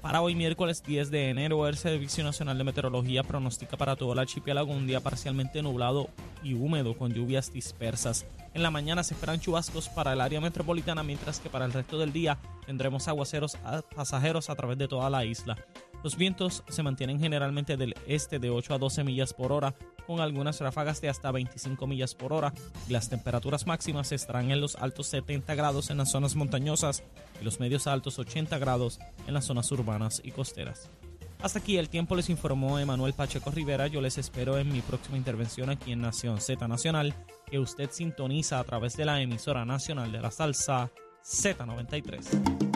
Para 0.00 0.22
hoy 0.22 0.34
miércoles 0.34 0.82
10 0.82 1.10
de 1.10 1.28
enero, 1.28 1.68
el 1.68 1.76
Servicio 1.76 2.24
Nacional 2.24 2.56
de 2.56 2.64
Meteorología 2.64 3.22
pronostica 3.22 3.76
para 3.76 3.96
todo 3.96 4.14
el 4.14 4.18
archipiélago 4.18 4.72
un 4.72 4.86
día 4.86 5.00
parcialmente 5.00 5.62
nublado 5.62 6.08
y 6.42 6.54
húmedo 6.54 6.96
con 6.96 7.12
lluvias 7.12 7.52
dispersas. 7.52 8.26
En 8.54 8.62
la 8.62 8.70
mañana 8.70 9.04
se 9.04 9.14
esperan 9.14 9.40
chubascos 9.40 9.90
para 9.90 10.14
el 10.14 10.22
área 10.22 10.40
metropolitana, 10.40 11.02
mientras 11.02 11.38
que 11.38 11.50
para 11.50 11.66
el 11.66 11.72
resto 11.72 11.98
del 11.98 12.12
día 12.12 12.38
tendremos 12.66 13.06
aguaceros 13.08 13.58
pasajeros 13.94 14.48
a 14.50 14.56
través 14.56 14.78
de 14.78 14.88
toda 14.88 15.10
la 15.10 15.24
isla. 15.24 15.56
Los 16.02 16.16
vientos 16.16 16.64
se 16.68 16.82
mantienen 16.82 17.20
generalmente 17.20 17.76
del 17.76 17.94
este 18.06 18.38
de 18.38 18.48
8 18.48 18.74
a 18.74 18.78
12 18.78 19.04
millas 19.04 19.34
por 19.34 19.52
hora, 19.52 19.74
con 20.10 20.18
algunas 20.18 20.58
ráfagas 20.58 21.00
de 21.00 21.08
hasta 21.08 21.30
25 21.30 21.86
millas 21.86 22.16
por 22.16 22.32
hora, 22.32 22.52
y 22.88 22.92
las 22.92 23.08
temperaturas 23.08 23.68
máximas 23.68 24.10
estarán 24.10 24.50
en 24.50 24.60
los 24.60 24.74
altos 24.74 25.06
70 25.06 25.54
grados 25.54 25.88
en 25.88 25.98
las 25.98 26.10
zonas 26.10 26.34
montañosas 26.34 27.04
y 27.40 27.44
los 27.44 27.60
medios 27.60 27.86
altos 27.86 28.18
80 28.18 28.58
grados 28.58 28.98
en 29.28 29.34
las 29.34 29.44
zonas 29.44 29.70
urbanas 29.70 30.20
y 30.24 30.32
costeras. 30.32 30.90
Hasta 31.40 31.60
aquí 31.60 31.76
el 31.76 31.88
tiempo 31.88 32.16
les 32.16 32.28
informó 32.28 32.80
Emanuel 32.80 33.12
Pacheco 33.12 33.52
Rivera. 33.52 33.86
Yo 33.86 34.00
les 34.00 34.18
espero 34.18 34.58
en 34.58 34.72
mi 34.72 34.80
próxima 34.80 35.16
intervención 35.16 35.70
aquí 35.70 35.92
en 35.92 36.00
Nación 36.00 36.40
Z 36.40 36.66
Nacional, 36.66 37.14
que 37.48 37.60
usted 37.60 37.88
sintoniza 37.92 38.58
a 38.58 38.64
través 38.64 38.96
de 38.96 39.04
la 39.04 39.22
emisora 39.22 39.64
nacional 39.64 40.10
de 40.10 40.20
la 40.20 40.32
salsa 40.32 40.90
Z93. 41.24 42.69